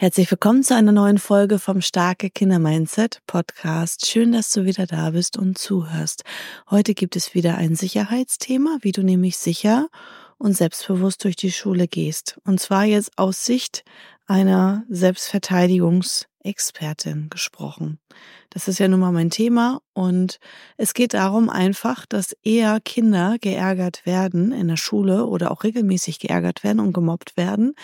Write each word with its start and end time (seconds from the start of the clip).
Herzlich 0.00 0.30
willkommen 0.30 0.62
zu 0.62 0.74
einer 0.74 0.92
neuen 0.92 1.18
Folge 1.18 1.58
vom 1.58 1.82
Starke 1.82 2.30
Kinder 2.30 2.58
Mindset 2.58 3.20
Podcast. 3.26 4.06
Schön, 4.06 4.32
dass 4.32 4.50
du 4.50 4.64
wieder 4.64 4.86
da 4.86 5.10
bist 5.10 5.36
und 5.36 5.58
zuhörst. 5.58 6.24
Heute 6.70 6.94
gibt 6.94 7.16
es 7.16 7.34
wieder 7.34 7.58
ein 7.58 7.74
Sicherheitsthema, 7.74 8.78
wie 8.80 8.92
du 8.92 9.02
nämlich 9.02 9.36
sicher 9.36 9.88
und 10.38 10.56
selbstbewusst 10.56 11.22
durch 11.22 11.36
die 11.36 11.52
Schule 11.52 11.86
gehst. 11.86 12.40
Und 12.46 12.60
zwar 12.60 12.86
jetzt 12.86 13.18
aus 13.18 13.44
Sicht 13.44 13.84
einer 14.26 14.84
Selbstverteidigungsexpertin 16.44 17.28
gesprochen. 17.30 17.98
Das 18.50 18.68
ist 18.68 18.78
ja 18.78 18.88
nun 18.88 19.00
mal 19.00 19.12
mein 19.12 19.30
Thema 19.30 19.80
und 19.92 20.38
es 20.76 20.94
geht 20.94 21.14
darum 21.14 21.48
einfach, 21.48 22.06
dass 22.06 22.36
eher 22.42 22.80
Kinder 22.80 23.36
geärgert 23.40 24.04
werden 24.06 24.52
in 24.52 24.68
der 24.68 24.76
Schule 24.76 25.26
oder 25.26 25.50
auch 25.50 25.64
regelmäßig 25.64 26.18
geärgert 26.18 26.64
werden 26.64 26.80
und 26.80 26.92
gemobbt 26.92 27.36
werden, 27.36 27.74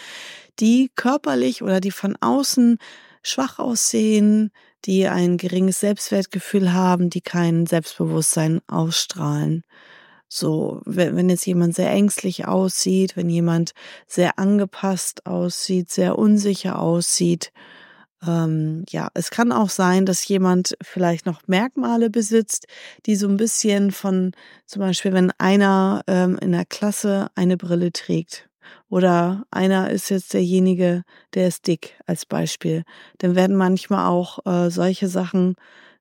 die 0.58 0.90
körperlich 0.94 1.62
oder 1.62 1.80
die 1.80 1.90
von 1.90 2.16
außen 2.20 2.78
schwach 3.22 3.58
aussehen, 3.58 4.50
die 4.84 5.08
ein 5.08 5.36
geringes 5.36 5.80
Selbstwertgefühl 5.80 6.72
haben, 6.72 7.10
die 7.10 7.20
kein 7.20 7.66
Selbstbewusstsein 7.66 8.60
ausstrahlen. 8.68 9.62
So, 10.28 10.80
wenn, 10.84 11.28
jetzt 11.28 11.46
jemand 11.46 11.76
sehr 11.76 11.90
ängstlich 11.90 12.46
aussieht, 12.46 13.16
wenn 13.16 13.28
jemand 13.28 13.72
sehr 14.08 14.38
angepasst 14.40 15.24
aussieht, 15.24 15.90
sehr 15.90 16.18
unsicher 16.18 16.80
aussieht, 16.80 17.52
ähm, 18.26 18.84
ja, 18.88 19.08
es 19.14 19.30
kann 19.30 19.52
auch 19.52 19.70
sein, 19.70 20.06
dass 20.06 20.26
jemand 20.26 20.76
vielleicht 20.82 21.26
noch 21.26 21.40
Merkmale 21.46 22.10
besitzt, 22.10 22.66
die 23.06 23.16
so 23.16 23.28
ein 23.28 23.36
bisschen 23.36 23.90
von, 23.90 24.32
zum 24.66 24.80
Beispiel, 24.80 25.12
wenn 25.12 25.32
einer 25.38 26.02
ähm, 26.06 26.38
in 26.40 26.52
der 26.52 26.64
Klasse 26.64 27.28
eine 27.34 27.56
Brille 27.56 27.92
trägt, 27.92 28.48
oder 28.88 29.44
einer 29.50 29.90
ist 29.90 30.10
jetzt 30.10 30.32
derjenige, 30.34 31.02
der 31.34 31.48
ist 31.48 31.66
dick 31.66 31.98
als 32.06 32.26
Beispiel. 32.26 32.84
Dann 33.18 33.34
werden 33.34 33.56
manchmal 33.56 34.06
auch 34.08 34.44
äh, 34.46 34.70
solche 34.70 35.08
Sachen 35.08 35.56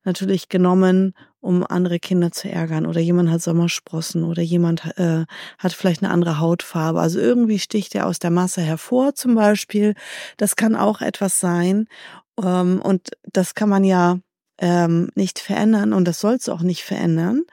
natürlich 0.06 0.50
genommen, 0.50 1.14
um 1.42 1.66
andere 1.68 2.00
Kinder 2.00 2.32
zu 2.32 2.50
ärgern. 2.50 2.86
Oder 2.86 3.02
jemand 3.02 3.30
hat 3.30 3.42
Sommersprossen 3.42 4.24
oder 4.24 4.42
jemand 4.42 4.98
äh, 4.98 5.26
hat 5.58 5.74
vielleicht 5.74 6.04
eine 6.04 6.12
andere 6.12 6.40
Hautfarbe. 6.40 7.00
Also 7.00 7.20
irgendwie 7.20 7.60
sticht 7.60 7.94
er 7.96 8.08
aus 8.08 8.20
der 8.20 8.32
Masse 8.32 8.62
hervor 8.62 9.16
zum 9.16 9.36
Beispiel. 9.36 9.96
Das 10.38 10.56
kann 10.56 10.76
auch 10.76 11.02
etwas 11.02 11.40
sein. 11.40 11.88
Ähm, 12.42 12.82
und 12.82 13.10
das 13.32 13.56
kann 13.56 13.70
man 13.70 13.84
ja 13.84 14.20
ähm, 14.60 15.10
nicht 15.16 15.40
verändern 15.40 15.94
und 15.94 16.06
das 16.06 16.20
soll 16.20 16.36
es 16.36 16.50
auch 16.50 16.62
nicht 16.62 16.84
verändern. 16.84 17.44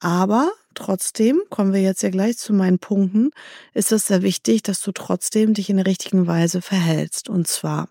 Aber 0.00 0.50
trotzdem, 0.74 1.42
kommen 1.50 1.72
wir 1.72 1.80
jetzt 1.80 2.02
ja 2.02 2.10
gleich 2.10 2.38
zu 2.38 2.52
meinen 2.52 2.78
Punkten, 2.78 3.30
ist 3.72 3.92
es 3.92 4.06
sehr 4.06 4.22
wichtig, 4.22 4.62
dass 4.62 4.80
du 4.80 4.92
trotzdem 4.92 5.54
dich 5.54 5.70
in 5.70 5.76
der 5.76 5.86
richtigen 5.86 6.26
Weise 6.26 6.62
verhältst. 6.62 7.28
Und 7.28 7.46
zwar, 7.46 7.88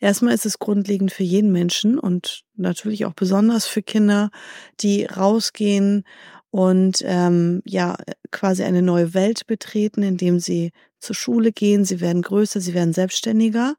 erstmal 0.00 0.34
ist 0.34 0.46
es 0.46 0.58
grundlegend 0.58 1.12
für 1.12 1.22
jeden 1.22 1.52
Menschen 1.52 1.98
und 1.98 2.42
natürlich 2.56 3.06
auch 3.06 3.14
besonders 3.14 3.66
für 3.66 3.82
Kinder, 3.82 4.30
die 4.80 5.04
rausgehen 5.04 6.04
und 6.50 7.02
ähm, 7.04 7.62
ja 7.64 7.96
quasi 8.30 8.62
eine 8.62 8.82
neue 8.82 9.14
Welt 9.14 9.46
betreten, 9.46 10.02
indem 10.02 10.38
sie 10.38 10.70
zur 11.00 11.16
Schule 11.16 11.52
gehen, 11.52 11.84
sie 11.84 12.00
werden 12.00 12.22
größer, 12.22 12.60
sie 12.60 12.74
werden 12.74 12.92
selbstständiger. 12.92 13.74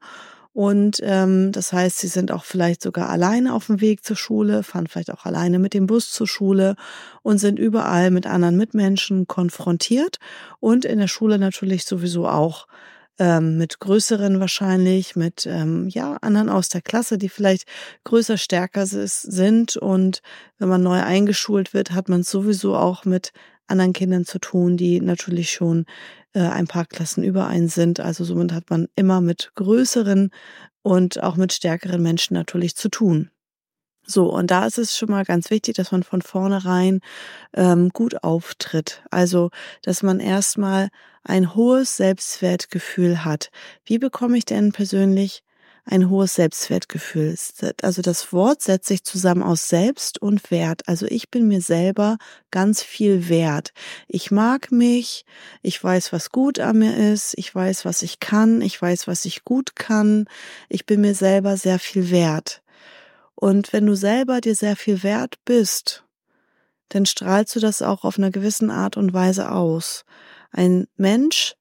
Und 0.52 1.00
ähm, 1.02 1.52
das 1.52 1.74
heißt, 1.74 1.98
sie 1.98 2.06
sind 2.06 2.32
auch 2.32 2.44
vielleicht 2.44 2.80
sogar 2.80 3.10
alleine 3.10 3.52
auf 3.52 3.66
dem 3.66 3.82
Weg 3.82 4.02
zur 4.04 4.16
Schule, 4.16 4.62
fahren 4.62 4.86
vielleicht 4.86 5.12
auch 5.12 5.26
alleine 5.26 5.58
mit 5.58 5.74
dem 5.74 5.86
Bus 5.86 6.10
zur 6.10 6.26
Schule 6.26 6.76
und 7.22 7.36
sind 7.36 7.58
überall 7.58 8.10
mit 8.10 8.26
anderen 8.26 8.56
Mitmenschen 8.56 9.26
konfrontiert 9.26 10.16
und 10.58 10.86
in 10.86 10.98
der 10.98 11.08
Schule 11.08 11.38
natürlich 11.38 11.84
sowieso 11.84 12.26
auch 12.26 12.68
ähm, 13.18 13.56
mit 13.58 13.80
größeren 13.80 14.40
wahrscheinlich, 14.40 15.16
mit 15.16 15.46
ähm, 15.46 15.88
ja 15.88 16.16
anderen 16.20 16.48
aus 16.48 16.68
der 16.68 16.82
Klasse, 16.82 17.18
die 17.18 17.28
vielleicht 17.28 17.66
größer, 18.04 18.36
stärker 18.36 18.86
sind 18.86 19.76
und 19.76 20.20
wenn 20.58 20.68
man 20.68 20.82
neu 20.82 21.02
eingeschult 21.02 21.74
wird, 21.74 21.92
hat 21.92 22.08
man 22.08 22.22
sowieso 22.22 22.76
auch 22.76 23.04
mit 23.04 23.32
anderen 23.66 23.92
Kindern 23.92 24.24
zu 24.24 24.38
tun, 24.38 24.76
die 24.76 25.00
natürlich 25.00 25.50
schon 25.50 25.86
äh, 26.34 26.40
ein 26.40 26.66
paar 26.66 26.86
Klassen 26.86 27.24
über 27.24 27.46
einen 27.46 27.68
sind. 27.68 28.00
Also 28.00 28.24
somit 28.24 28.52
hat 28.52 28.70
man 28.70 28.88
immer 28.96 29.20
mit 29.20 29.52
größeren 29.54 30.30
und 30.82 31.22
auch 31.22 31.36
mit 31.36 31.52
stärkeren 31.52 32.02
Menschen 32.02 32.34
natürlich 32.34 32.76
zu 32.76 32.88
tun. 32.88 33.30
So, 34.08 34.32
und 34.32 34.52
da 34.52 34.66
ist 34.66 34.78
es 34.78 34.96
schon 34.96 35.10
mal 35.10 35.24
ganz 35.24 35.50
wichtig, 35.50 35.74
dass 35.74 35.90
man 35.90 36.04
von 36.04 36.22
vornherein 36.22 37.00
ähm, 37.54 37.88
gut 37.88 38.22
auftritt. 38.22 39.02
Also, 39.10 39.50
dass 39.82 40.04
man 40.04 40.20
erstmal 40.20 40.90
ein 41.26 41.54
hohes 41.54 41.96
Selbstwertgefühl 41.96 43.24
hat. 43.24 43.50
Wie 43.84 43.98
bekomme 43.98 44.38
ich 44.38 44.44
denn 44.44 44.72
persönlich 44.72 45.42
ein 45.86 46.10
hohes 46.10 46.34
Selbstwertgefühl. 46.34 47.36
Also 47.80 48.02
das 48.02 48.32
Wort 48.32 48.60
setzt 48.60 48.88
sich 48.88 49.04
zusammen 49.04 49.42
aus 49.42 49.68
Selbst 49.68 50.20
und 50.20 50.50
Wert. 50.50 50.82
Also 50.88 51.06
ich 51.06 51.30
bin 51.30 51.46
mir 51.46 51.60
selber 51.60 52.18
ganz 52.50 52.82
viel 52.82 53.28
wert. 53.28 53.72
Ich 54.08 54.32
mag 54.32 54.72
mich, 54.72 55.24
ich 55.62 55.82
weiß, 55.82 56.12
was 56.12 56.30
gut 56.30 56.58
an 56.58 56.78
mir 56.78 56.96
ist, 57.12 57.34
ich 57.38 57.54
weiß, 57.54 57.84
was 57.84 58.02
ich 58.02 58.18
kann, 58.18 58.60
ich 58.62 58.82
weiß, 58.82 59.06
was 59.06 59.24
ich 59.24 59.44
gut 59.44 59.76
kann. 59.76 60.26
Ich 60.68 60.86
bin 60.86 61.00
mir 61.00 61.14
selber 61.14 61.56
sehr 61.56 61.78
viel 61.78 62.10
wert. 62.10 62.62
Und 63.36 63.72
wenn 63.72 63.86
du 63.86 63.94
selber 63.94 64.40
dir 64.40 64.56
sehr 64.56 64.74
viel 64.74 65.04
wert 65.04 65.36
bist, 65.44 66.04
dann 66.88 67.06
strahlst 67.06 67.54
du 67.54 67.60
das 67.60 67.82
auch 67.82 68.04
auf 68.04 68.18
einer 68.18 68.30
gewissen 68.30 68.70
Art 68.70 68.96
und 68.96 69.12
Weise 69.12 69.52
aus. 69.52 70.04
Ein 70.56 70.86
Mensch, 70.96 71.54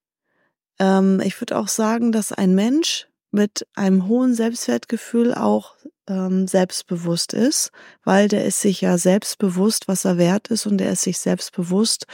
ähm, 0.80 1.22
ich 1.22 1.40
würde 1.42 1.58
auch 1.58 1.68
sagen, 1.68 2.14
dass 2.14 2.32
ein 2.32 2.56
Mensch 2.56 3.08
mit 3.30 3.68
einem 3.76 4.08
hohen 4.08 4.34
Selbstwertgefühl 4.34 5.34
auch 5.34 5.76
ähm, 6.08 6.48
selbstbewusst 6.48 7.34
ist, 7.34 7.72
weil 8.06 8.30
der 8.30 8.46
ist 8.46 8.62
sich 8.62 8.80
ja 8.80 8.98
selbstbewusst, 8.98 9.90
was 9.90 10.06
er 10.06 10.18
wert 10.18 10.48
ist 10.48 10.66
und 10.66 10.78
der 10.78 10.92
ist 10.92 11.02
sich 11.02 11.18
selbstbewusst, 11.18 12.06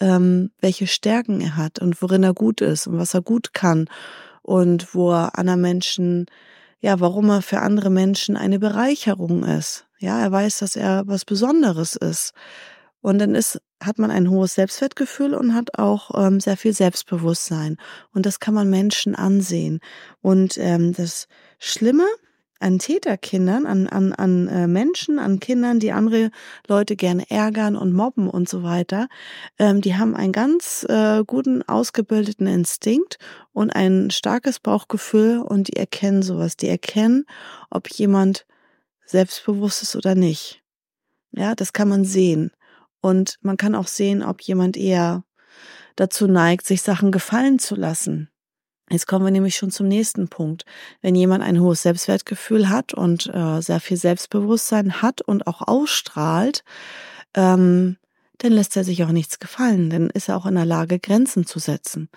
ähm, 0.00 0.50
welche 0.58 0.86
Stärken 0.86 1.42
er 1.42 1.56
hat 1.58 1.80
und 1.80 2.00
worin 2.00 2.22
er 2.22 2.32
gut 2.32 2.62
ist 2.62 2.86
und 2.86 2.96
was 2.96 3.12
er 3.12 3.20
gut 3.20 3.52
kann 3.52 3.90
und 4.40 4.94
wo 4.94 5.12
er 5.12 5.38
anderen 5.38 5.60
Menschen, 5.60 6.26
ja, 6.80 6.98
warum 6.98 7.28
er 7.28 7.42
für 7.42 7.60
andere 7.60 7.90
Menschen 7.90 8.38
eine 8.38 8.58
Bereicherung 8.58 9.44
ist. 9.44 9.86
Ja, 9.98 10.18
er 10.18 10.32
weiß, 10.32 10.60
dass 10.60 10.76
er 10.76 11.02
was 11.06 11.26
Besonderes 11.26 11.94
ist. 11.94 12.32
Und 13.02 13.18
dann 13.18 13.34
ist, 13.34 13.60
hat 13.82 13.98
man 13.98 14.10
ein 14.10 14.30
hohes 14.30 14.54
Selbstwertgefühl 14.54 15.34
und 15.34 15.54
hat 15.54 15.78
auch 15.78 16.10
ähm, 16.14 16.40
sehr 16.40 16.56
viel 16.56 16.72
Selbstbewusstsein. 16.72 17.76
Und 18.14 18.26
das 18.26 18.40
kann 18.40 18.54
man 18.54 18.70
Menschen 18.70 19.14
ansehen. 19.14 19.80
Und 20.20 20.56
ähm, 20.58 20.92
das 20.92 21.28
Schlimme 21.58 22.06
an 22.62 22.78
Täterkindern, 22.78 23.66
an, 23.66 23.88
an, 23.88 24.12
an 24.12 24.48
äh, 24.48 24.66
Menschen, 24.66 25.18
an 25.18 25.40
Kindern, 25.40 25.80
die 25.80 25.92
andere 25.92 26.30
Leute 26.68 26.96
gerne 26.96 27.28
ärgern 27.28 27.76
und 27.76 27.92
mobben 27.92 28.30
und 28.30 28.48
so 28.48 28.62
weiter, 28.62 29.08
ähm, 29.58 29.80
die 29.80 29.96
haben 29.96 30.14
einen 30.14 30.32
ganz 30.32 30.86
äh, 30.88 31.24
guten, 31.26 31.62
ausgebildeten 31.68 32.46
Instinkt 32.46 33.18
und 33.52 33.70
ein 33.70 34.10
starkes 34.10 34.60
Bauchgefühl 34.60 35.40
und 35.40 35.68
die 35.68 35.76
erkennen 35.76 36.22
sowas. 36.22 36.56
Die 36.56 36.68
erkennen, 36.68 37.24
ob 37.68 37.88
jemand 37.88 38.46
selbstbewusst 39.06 39.82
ist 39.82 39.96
oder 39.96 40.14
nicht. 40.14 40.62
Ja, 41.32 41.54
das 41.54 41.72
kann 41.72 41.88
man 41.88 42.04
sehen. 42.04 42.52
Und 43.02 43.36
man 43.42 43.58
kann 43.58 43.74
auch 43.74 43.88
sehen, 43.88 44.22
ob 44.22 44.40
jemand 44.40 44.78
eher 44.78 45.24
dazu 45.96 46.26
neigt, 46.26 46.66
sich 46.66 46.80
Sachen 46.80 47.12
gefallen 47.12 47.58
zu 47.58 47.74
lassen. 47.74 48.30
Jetzt 48.88 49.06
kommen 49.06 49.24
wir 49.24 49.30
nämlich 49.30 49.56
schon 49.56 49.70
zum 49.70 49.88
nächsten 49.88 50.28
Punkt. 50.28 50.64
Wenn 51.00 51.14
jemand 51.14 51.42
ein 51.42 51.60
hohes 51.60 51.82
Selbstwertgefühl 51.82 52.68
hat 52.68 52.94
und 52.94 53.26
äh, 53.32 53.60
sehr 53.60 53.80
viel 53.80 53.96
Selbstbewusstsein 53.96 55.02
hat 55.02 55.20
und 55.20 55.46
auch 55.46 55.62
ausstrahlt, 55.66 56.62
ähm, 57.34 57.96
dann 58.38 58.52
lässt 58.52 58.76
er 58.76 58.84
sich 58.84 59.02
auch 59.04 59.12
nichts 59.12 59.38
gefallen. 59.38 59.90
Dann 59.90 60.10
ist 60.10 60.28
er 60.28 60.36
auch 60.36 60.46
in 60.46 60.54
der 60.54 60.64
Lage, 60.64 60.98
Grenzen 60.98 61.46
zu 61.46 61.58
setzen. 61.58 62.08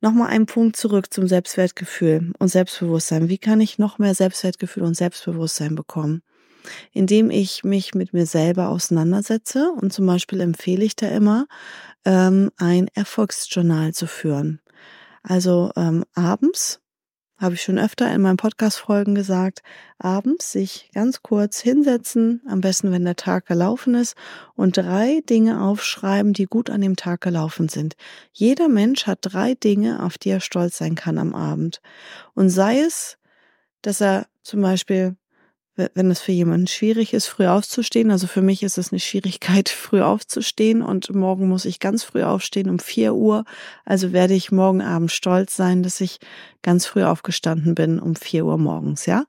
Nochmal 0.00 0.28
einen 0.28 0.46
Punkt 0.46 0.76
zurück 0.76 1.12
zum 1.12 1.28
Selbstwertgefühl 1.28 2.32
und 2.38 2.48
Selbstbewusstsein. 2.48 3.28
Wie 3.28 3.38
kann 3.38 3.60
ich 3.60 3.78
noch 3.78 3.98
mehr 3.98 4.14
Selbstwertgefühl 4.14 4.82
und 4.82 4.96
Selbstbewusstsein 4.96 5.74
bekommen? 5.74 6.22
Indem 6.92 7.30
ich 7.30 7.64
mich 7.64 7.94
mit 7.94 8.12
mir 8.12 8.26
selber 8.26 8.68
auseinandersetze. 8.68 9.72
Und 9.72 9.92
zum 9.92 10.06
Beispiel 10.06 10.40
empfehle 10.40 10.84
ich 10.84 10.96
da 10.96 11.08
immer, 11.08 11.46
ähm, 12.04 12.50
ein 12.56 12.88
Erfolgsjournal 12.94 13.92
zu 13.92 14.06
führen. 14.06 14.60
Also 15.22 15.70
ähm, 15.76 16.04
abends 16.14 16.80
habe 17.40 17.54
ich 17.54 17.62
schon 17.62 17.78
öfter 17.78 18.12
in 18.12 18.20
meinen 18.20 18.36
Podcast-Folgen 18.36 19.14
gesagt, 19.14 19.62
abends 19.98 20.52
sich 20.52 20.90
ganz 20.92 21.22
kurz 21.22 21.58
hinsetzen, 21.58 22.42
am 22.46 22.60
besten, 22.60 22.92
wenn 22.92 23.04
der 23.06 23.16
Tag 23.16 23.46
gelaufen 23.46 23.94
ist, 23.94 24.14
und 24.54 24.76
drei 24.76 25.22
Dinge 25.28 25.62
aufschreiben, 25.62 26.34
die 26.34 26.44
gut 26.44 26.68
an 26.68 26.82
dem 26.82 26.96
Tag 26.96 27.22
gelaufen 27.22 27.70
sind. 27.70 27.96
Jeder 28.32 28.68
Mensch 28.68 29.06
hat 29.06 29.20
drei 29.22 29.54
Dinge, 29.54 30.04
auf 30.04 30.18
die 30.18 30.28
er 30.28 30.40
stolz 30.40 30.76
sein 30.76 30.94
kann 30.94 31.16
am 31.16 31.34
Abend. 31.34 31.80
Und 32.34 32.50
sei 32.50 32.80
es, 32.80 33.16
dass 33.80 34.02
er 34.02 34.26
zum 34.42 34.60
Beispiel 34.60 35.16
wenn 35.76 36.10
es 36.10 36.20
für 36.20 36.32
jemanden 36.32 36.66
schwierig 36.66 37.14
ist, 37.14 37.26
früh 37.26 37.46
aufzustehen. 37.46 38.10
Also 38.10 38.26
für 38.26 38.42
mich 38.42 38.62
ist 38.62 38.78
es 38.78 38.92
eine 38.92 39.00
Schwierigkeit, 39.00 39.68
früh 39.70 40.02
aufzustehen 40.02 40.82
und 40.82 41.14
morgen 41.14 41.48
muss 41.48 41.64
ich 41.64 41.80
ganz 41.80 42.04
früh 42.04 42.22
aufstehen 42.22 42.68
um 42.68 42.78
vier 42.78 43.14
Uhr. 43.14 43.44
Also 43.84 44.12
werde 44.12 44.34
ich 44.34 44.52
morgen 44.52 44.82
Abend 44.82 45.12
stolz 45.12 45.56
sein, 45.56 45.82
dass 45.82 46.00
ich 46.00 46.18
ganz 46.62 46.86
früh 46.86 47.04
aufgestanden 47.04 47.74
bin 47.74 47.98
um 47.98 48.16
vier 48.16 48.44
Uhr 48.44 48.58
morgens, 48.58 49.06
ja? 49.06 49.24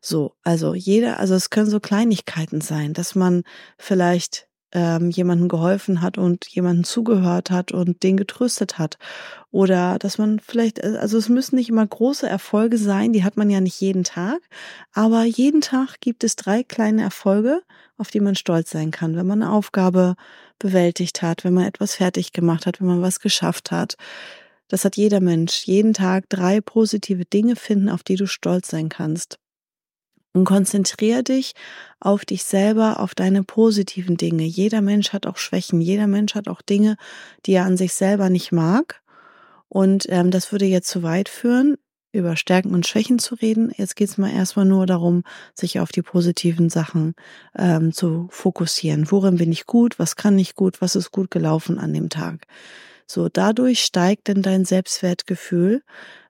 So, 0.00 0.34
also 0.42 0.74
jeder, 0.74 1.20
also 1.20 1.34
es 1.34 1.50
können 1.50 1.70
so 1.70 1.80
Kleinigkeiten 1.80 2.60
sein, 2.60 2.92
dass 2.92 3.14
man 3.14 3.44
vielleicht 3.78 4.48
ähm, 4.72 5.10
jemandem 5.10 5.48
geholfen 5.48 6.00
hat 6.00 6.18
und 6.18 6.46
jemanden 6.48 6.84
zugehört 6.84 7.50
hat 7.50 7.72
und 7.72 8.02
den 8.02 8.16
getröstet 8.16 8.78
hat. 8.78 8.98
Oder 9.50 9.98
dass 9.98 10.18
man 10.18 10.40
vielleicht, 10.40 10.78
äh, 10.78 10.96
also 11.00 11.18
es 11.18 11.28
müssen 11.28 11.56
nicht 11.56 11.68
immer 11.68 11.86
große 11.86 12.28
Erfolge 12.28 12.78
sein, 12.78 13.12
die 13.12 13.24
hat 13.24 13.36
man 13.36 13.50
ja 13.50 13.60
nicht 13.60 13.80
jeden 13.80 14.04
Tag, 14.04 14.40
aber 14.92 15.24
jeden 15.24 15.60
Tag 15.60 16.00
gibt 16.00 16.24
es 16.24 16.36
drei 16.36 16.62
kleine 16.62 17.02
Erfolge, 17.02 17.62
auf 17.98 18.10
die 18.10 18.20
man 18.20 18.34
stolz 18.34 18.70
sein 18.70 18.90
kann, 18.90 19.16
wenn 19.16 19.26
man 19.26 19.42
eine 19.42 19.52
Aufgabe 19.52 20.16
bewältigt 20.58 21.22
hat, 21.22 21.44
wenn 21.44 21.54
man 21.54 21.64
etwas 21.64 21.96
fertig 21.96 22.32
gemacht 22.32 22.66
hat, 22.66 22.80
wenn 22.80 22.86
man 22.86 23.02
was 23.02 23.20
geschafft 23.20 23.70
hat. 23.70 23.96
Das 24.68 24.86
hat 24.86 24.96
jeder 24.96 25.20
Mensch. 25.20 25.64
Jeden 25.64 25.92
Tag 25.92 26.30
drei 26.30 26.62
positive 26.62 27.26
Dinge 27.26 27.56
finden, 27.56 27.90
auf 27.90 28.02
die 28.02 28.16
du 28.16 28.26
stolz 28.26 28.68
sein 28.68 28.88
kannst. 28.88 29.38
Und 30.34 30.44
konzentriere 30.44 31.22
dich 31.22 31.52
auf 32.00 32.24
dich 32.24 32.44
selber, 32.44 33.00
auf 33.00 33.14
deine 33.14 33.44
positiven 33.44 34.16
Dinge. 34.16 34.44
Jeder 34.44 34.80
Mensch 34.80 35.12
hat 35.12 35.26
auch 35.26 35.36
Schwächen. 35.36 35.80
Jeder 35.80 36.06
Mensch 36.06 36.34
hat 36.34 36.48
auch 36.48 36.62
Dinge, 36.62 36.96
die 37.44 37.52
er 37.52 37.66
an 37.66 37.76
sich 37.76 37.92
selber 37.92 38.30
nicht 38.30 38.50
mag. 38.50 39.02
Und 39.68 40.06
ähm, 40.08 40.30
das 40.30 40.50
würde 40.50 40.64
jetzt 40.64 40.88
zu 40.88 41.02
weit 41.02 41.28
führen, 41.28 41.76
über 42.12 42.36
Stärken 42.36 42.74
und 42.74 42.86
Schwächen 42.86 43.18
zu 43.18 43.34
reden. 43.34 43.72
Jetzt 43.76 43.96
geht 43.96 44.08
es 44.08 44.18
mal 44.18 44.30
erstmal 44.30 44.66
nur 44.66 44.86
darum, 44.86 45.22
sich 45.54 45.80
auf 45.80 45.92
die 45.92 46.02
positiven 46.02 46.68
Sachen 46.68 47.14
ähm, 47.56 47.92
zu 47.92 48.28
fokussieren. 48.30 49.10
Worin 49.10 49.36
bin 49.36 49.50
ich 49.50 49.66
gut? 49.66 49.98
Was 49.98 50.16
kann 50.16 50.38
ich 50.38 50.54
gut? 50.54 50.80
Was 50.80 50.94
ist 50.94 51.10
gut 51.10 51.30
gelaufen 51.30 51.78
an 51.78 51.92
dem 51.94 52.10
Tag? 52.10 52.46
So, 53.06 53.28
dadurch 53.28 53.82
steigt 53.82 54.28
denn 54.28 54.42
dein 54.42 54.64
Selbstwertgefühl, 54.64 55.82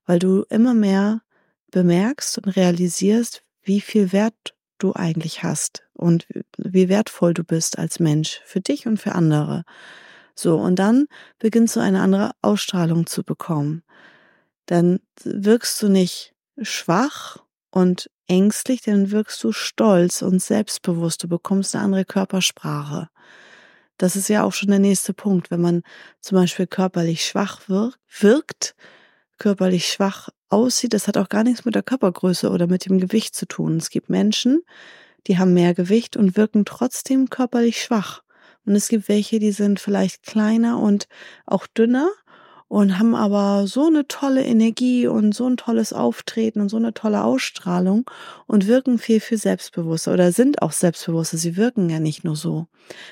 weil 0.06 0.18
du 0.18 0.44
immer 0.48 0.74
mehr 0.74 1.22
bemerkst 1.70 2.38
und 2.38 2.48
realisierst, 2.48 3.42
wie 3.62 3.80
viel 3.80 4.12
Wert 4.12 4.54
du 4.78 4.94
eigentlich 4.94 5.42
hast 5.42 5.84
und 5.94 6.26
wie 6.56 6.88
wertvoll 6.88 7.34
du 7.34 7.44
bist 7.44 7.78
als 7.78 8.00
Mensch 8.00 8.40
für 8.44 8.60
dich 8.60 8.86
und 8.86 8.98
für 8.98 9.12
andere. 9.12 9.64
So, 10.34 10.56
und 10.56 10.76
dann 10.76 11.06
beginnst 11.38 11.76
du 11.76 11.80
eine 11.80 12.00
andere 12.00 12.32
Ausstrahlung 12.42 13.06
zu 13.06 13.22
bekommen. 13.22 13.82
Dann 14.66 15.00
wirkst 15.22 15.80
du 15.82 15.88
nicht 15.88 16.34
schwach 16.60 17.38
und 17.70 18.10
ängstlich, 18.28 18.82
dann 18.82 19.10
wirkst 19.10 19.42
du 19.44 19.52
stolz 19.52 20.22
und 20.22 20.42
selbstbewusst. 20.42 21.22
Du 21.22 21.28
bekommst 21.28 21.74
eine 21.74 21.84
andere 21.84 22.04
Körpersprache. 22.04 23.08
Das 23.98 24.16
ist 24.16 24.28
ja 24.28 24.42
auch 24.42 24.52
schon 24.52 24.70
der 24.70 24.78
nächste 24.78 25.14
Punkt. 25.14 25.50
Wenn 25.50 25.60
man 25.60 25.82
zum 26.20 26.36
Beispiel 26.36 26.66
körperlich 26.66 27.24
schwach 27.24 27.60
wirkt, 27.68 28.74
körperlich 29.38 29.86
schwach 29.86 30.30
aussieht, 30.52 30.94
das 30.94 31.08
hat 31.08 31.16
auch 31.16 31.28
gar 31.28 31.44
nichts 31.44 31.64
mit 31.64 31.74
der 31.74 31.82
Körpergröße 31.82 32.50
oder 32.50 32.66
mit 32.66 32.86
dem 32.86 32.98
Gewicht 32.98 33.34
zu 33.34 33.46
tun. 33.46 33.76
Es 33.76 33.90
gibt 33.90 34.10
Menschen, 34.10 34.62
die 35.26 35.38
haben 35.38 35.54
mehr 35.54 35.74
Gewicht 35.74 36.16
und 36.16 36.36
wirken 36.36 36.64
trotzdem 36.64 37.30
körperlich 37.30 37.80
schwach. 37.80 38.22
Und 38.64 38.76
es 38.76 38.88
gibt 38.88 39.08
welche, 39.08 39.38
die 39.38 39.52
sind 39.52 39.80
vielleicht 39.80 40.24
kleiner 40.24 40.78
und 40.78 41.08
auch 41.46 41.66
dünner 41.66 42.10
und 42.72 42.98
haben 42.98 43.14
aber 43.14 43.66
so 43.66 43.88
eine 43.88 44.08
tolle 44.08 44.44
Energie 44.44 45.06
und 45.06 45.34
so 45.34 45.46
ein 45.46 45.58
tolles 45.58 45.92
Auftreten 45.92 46.60
und 46.62 46.70
so 46.70 46.78
eine 46.78 46.94
tolle 46.94 47.22
Ausstrahlung 47.22 48.10
und 48.46 48.66
wirken 48.66 48.98
viel, 48.98 49.20
viel 49.20 49.36
selbstbewusster 49.36 50.14
oder 50.14 50.32
sind 50.32 50.62
auch 50.62 50.72
selbstbewusster. 50.72 51.36
Sie 51.36 51.58
wirken 51.58 51.90
ja 51.90 52.00
nicht 52.00 52.24
nur 52.24 52.34
so. 52.34 52.68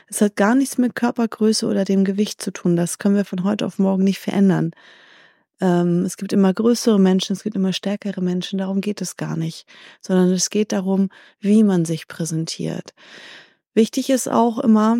Es 0.08 0.22
hat 0.22 0.36
gar 0.36 0.54
nichts 0.54 0.78
mit 0.78 0.94
Körpergröße 0.94 1.66
oder 1.66 1.84
dem 1.84 2.04
Gewicht 2.04 2.40
zu 2.40 2.52
tun. 2.52 2.74
Das 2.74 2.96
können 2.98 3.16
wir 3.16 3.26
von 3.26 3.44
heute 3.44 3.66
auf 3.66 3.78
morgen 3.78 4.02
nicht 4.02 4.18
verändern. 4.18 4.70
Ähm, 5.60 6.04
es 6.04 6.16
gibt 6.16 6.32
immer 6.32 6.52
größere 6.52 6.98
Menschen, 6.98 7.34
es 7.34 7.42
gibt 7.42 7.56
immer 7.56 7.72
stärkere 7.72 8.20
Menschen, 8.20 8.58
darum 8.58 8.80
geht 8.80 9.00
es 9.00 9.16
gar 9.16 9.36
nicht, 9.36 9.66
sondern 10.00 10.30
es 10.30 10.50
geht 10.50 10.72
darum, 10.72 11.08
wie 11.38 11.64
man 11.64 11.84
sich 11.84 12.08
präsentiert. 12.08 12.94
Wichtig 13.74 14.10
ist 14.10 14.28
auch 14.28 14.58
immer, 14.58 14.98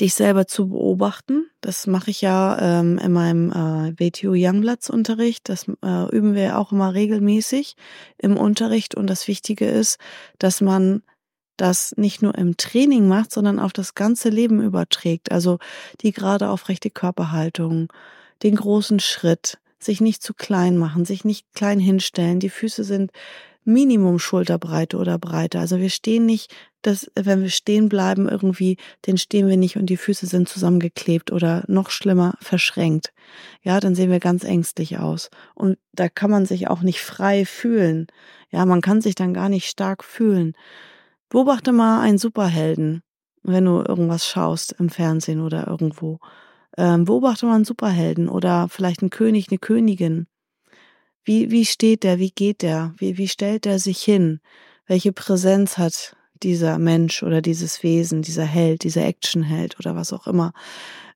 dich 0.00 0.14
selber 0.14 0.46
zu 0.46 0.68
beobachten. 0.68 1.46
Das 1.60 1.86
mache 1.86 2.10
ich 2.10 2.20
ja 2.20 2.80
ähm, 2.80 2.98
in 2.98 3.12
meinem 3.12 3.50
äh, 3.50 3.92
WTO 3.98 4.32
Youngblatts 4.34 4.90
Unterricht. 4.90 5.48
Das 5.48 5.66
äh, 5.82 6.08
üben 6.14 6.34
wir 6.34 6.58
auch 6.58 6.72
immer 6.72 6.94
regelmäßig 6.94 7.76
im 8.18 8.36
Unterricht. 8.36 8.94
Und 8.94 9.08
das 9.08 9.26
Wichtige 9.26 9.68
ist, 9.68 9.98
dass 10.38 10.60
man 10.60 11.02
das 11.56 11.94
nicht 11.96 12.22
nur 12.22 12.36
im 12.36 12.56
Training 12.56 13.08
macht, 13.08 13.32
sondern 13.32 13.58
auf 13.58 13.72
das 13.72 13.94
ganze 13.94 14.28
Leben 14.28 14.62
überträgt. 14.62 15.32
Also 15.32 15.58
die 16.00 16.12
gerade 16.12 16.48
aufrechte 16.48 16.90
Körperhaltung, 16.90 17.92
den 18.42 18.56
großen 18.56 19.00
Schritt, 19.00 19.58
sich 19.78 20.00
nicht 20.00 20.22
zu 20.22 20.34
klein 20.34 20.76
machen, 20.76 21.04
sich 21.04 21.24
nicht 21.24 21.46
klein 21.54 21.78
hinstellen. 21.80 22.40
Die 22.40 22.50
Füße 22.50 22.84
sind 22.84 23.10
Minimum 23.64 24.18
Schulterbreite 24.18 24.96
oder 24.96 25.18
breiter. 25.18 25.60
Also 25.60 25.78
wir 25.78 25.90
stehen 25.90 26.26
nicht, 26.26 26.52
dass, 26.82 27.10
wenn 27.14 27.42
wir 27.42 27.50
stehen 27.50 27.88
bleiben 27.88 28.28
irgendwie, 28.28 28.76
dann 29.02 29.16
stehen 29.16 29.48
wir 29.48 29.56
nicht 29.56 29.76
und 29.76 29.86
die 29.86 29.96
Füße 29.96 30.26
sind 30.26 30.48
zusammengeklebt 30.48 31.30
oder 31.30 31.64
noch 31.68 31.90
schlimmer 31.90 32.34
verschränkt. 32.40 33.12
Ja, 33.62 33.78
dann 33.78 33.94
sehen 33.94 34.10
wir 34.10 34.18
ganz 34.18 34.42
ängstlich 34.42 34.98
aus. 34.98 35.30
Und 35.54 35.78
da 35.92 36.08
kann 36.08 36.30
man 36.30 36.44
sich 36.44 36.68
auch 36.68 36.82
nicht 36.82 37.00
frei 37.00 37.44
fühlen. 37.44 38.08
Ja, 38.50 38.66
man 38.66 38.80
kann 38.80 39.00
sich 39.00 39.14
dann 39.14 39.32
gar 39.32 39.48
nicht 39.48 39.68
stark 39.68 40.02
fühlen. 40.02 40.54
Beobachte 41.28 41.70
mal 41.72 42.02
einen 42.02 42.18
Superhelden, 42.18 43.02
wenn 43.44 43.64
du 43.64 43.82
irgendwas 43.86 44.26
schaust 44.26 44.74
im 44.78 44.90
Fernsehen 44.90 45.40
oder 45.40 45.68
irgendwo. 45.68 46.18
Ähm, 46.76 47.04
beobachte 47.04 47.46
mal 47.46 47.54
einen 47.54 47.64
Superhelden 47.64 48.28
oder 48.28 48.68
vielleicht 48.68 49.02
einen 49.02 49.10
König, 49.10 49.48
eine 49.50 49.58
Königin. 49.58 50.26
Wie, 51.24 51.50
wie 51.50 51.64
steht 51.64 52.02
der? 52.02 52.18
Wie 52.18 52.30
geht 52.30 52.62
der? 52.62 52.94
Wie, 52.96 53.18
wie 53.18 53.28
stellt 53.28 53.66
er 53.66 53.78
sich 53.78 54.02
hin? 54.02 54.40
Welche 54.86 55.12
Präsenz 55.12 55.78
hat 55.78 56.16
dieser 56.42 56.78
Mensch 56.78 57.22
oder 57.22 57.40
dieses 57.40 57.82
Wesen, 57.82 58.22
dieser 58.22 58.44
Held, 58.44 58.82
dieser 58.82 59.04
Actionheld 59.04 59.78
oder 59.78 59.94
was 59.94 60.12
auch 60.12 60.26
immer? 60.26 60.52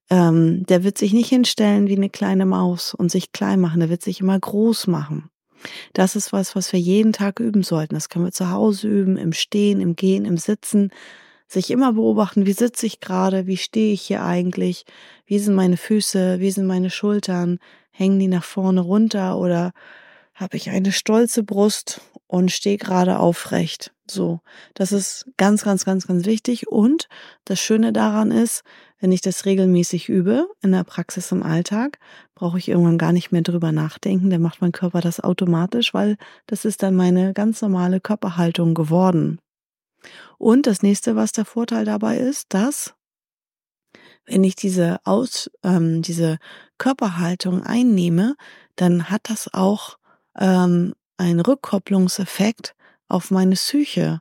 Ähm, 0.08 0.64
der 0.66 0.84
wird 0.84 0.98
sich 0.98 1.12
nicht 1.12 1.28
hinstellen 1.28 1.88
wie 1.88 1.96
eine 1.96 2.10
kleine 2.10 2.46
Maus 2.46 2.94
und 2.94 3.10
sich 3.10 3.32
klein 3.32 3.60
machen. 3.60 3.80
Der 3.80 3.88
wird 3.88 4.02
sich 4.02 4.20
immer 4.20 4.38
groß 4.38 4.86
machen. 4.86 5.30
Das 5.94 6.14
ist 6.14 6.32
was, 6.32 6.54
was 6.54 6.72
wir 6.72 6.78
jeden 6.78 7.12
Tag 7.12 7.40
üben 7.40 7.64
sollten. 7.64 7.94
Das 7.94 8.08
können 8.08 8.24
wir 8.24 8.32
zu 8.32 8.50
Hause 8.50 8.88
üben, 8.88 9.16
im 9.16 9.32
Stehen, 9.32 9.80
im 9.80 9.96
Gehen, 9.96 10.24
im 10.24 10.36
Sitzen 10.36 10.90
sich 11.48 11.70
immer 11.70 11.92
beobachten, 11.92 12.46
wie 12.46 12.52
sitze 12.52 12.86
ich 12.86 13.00
gerade, 13.00 13.46
wie 13.46 13.56
stehe 13.56 13.92
ich 13.92 14.02
hier 14.02 14.24
eigentlich, 14.24 14.84
wie 15.26 15.38
sind 15.38 15.54
meine 15.54 15.76
Füße, 15.76 16.40
wie 16.40 16.50
sind 16.50 16.66
meine 16.66 16.90
Schultern, 16.90 17.58
hängen 17.90 18.18
die 18.18 18.28
nach 18.28 18.44
vorne 18.44 18.80
runter 18.80 19.38
oder 19.38 19.72
habe 20.34 20.56
ich 20.56 20.70
eine 20.70 20.92
stolze 20.92 21.42
Brust 21.42 22.00
und 22.26 22.52
stehe 22.52 22.76
gerade 22.76 23.18
aufrecht. 23.18 23.92
So, 24.08 24.40
das 24.74 24.92
ist 24.92 25.26
ganz, 25.36 25.64
ganz, 25.64 25.84
ganz, 25.84 26.06
ganz 26.06 26.26
wichtig. 26.26 26.68
Und 26.68 27.08
das 27.44 27.58
Schöne 27.60 27.92
daran 27.92 28.30
ist, 28.30 28.62
wenn 29.00 29.12
ich 29.12 29.20
das 29.20 29.46
regelmäßig 29.46 30.08
übe 30.08 30.48
in 30.62 30.72
der 30.72 30.84
Praxis 30.84 31.32
im 31.32 31.42
Alltag, 31.42 31.98
brauche 32.34 32.58
ich 32.58 32.68
irgendwann 32.68 32.98
gar 32.98 33.12
nicht 33.12 33.32
mehr 33.32 33.42
drüber 33.42 33.72
nachdenken. 33.72 34.30
Dann 34.30 34.42
macht 34.42 34.60
mein 34.60 34.72
Körper 34.72 35.00
das 35.00 35.20
automatisch, 35.20 35.94
weil 35.94 36.16
das 36.46 36.64
ist 36.64 36.82
dann 36.82 36.94
meine 36.94 37.32
ganz 37.32 37.62
normale 37.62 38.00
Körperhaltung 38.00 38.74
geworden. 38.74 39.38
Und 40.38 40.66
das 40.66 40.82
nächste, 40.82 41.16
was 41.16 41.32
der 41.32 41.44
Vorteil 41.44 41.84
dabei 41.84 42.18
ist, 42.18 42.52
dass 42.54 42.94
wenn 44.26 44.44
ich 44.44 44.56
diese 44.56 44.98
Aus, 45.04 45.50
ähm, 45.62 46.02
diese 46.02 46.38
Körperhaltung 46.78 47.62
einnehme, 47.62 48.36
dann 48.74 49.08
hat 49.08 49.30
das 49.30 49.52
auch 49.54 49.98
ähm, 50.38 50.94
einen 51.16 51.40
Rückkopplungseffekt 51.40 52.74
auf 53.08 53.30
meine 53.30 53.54
Psyche, 53.54 54.20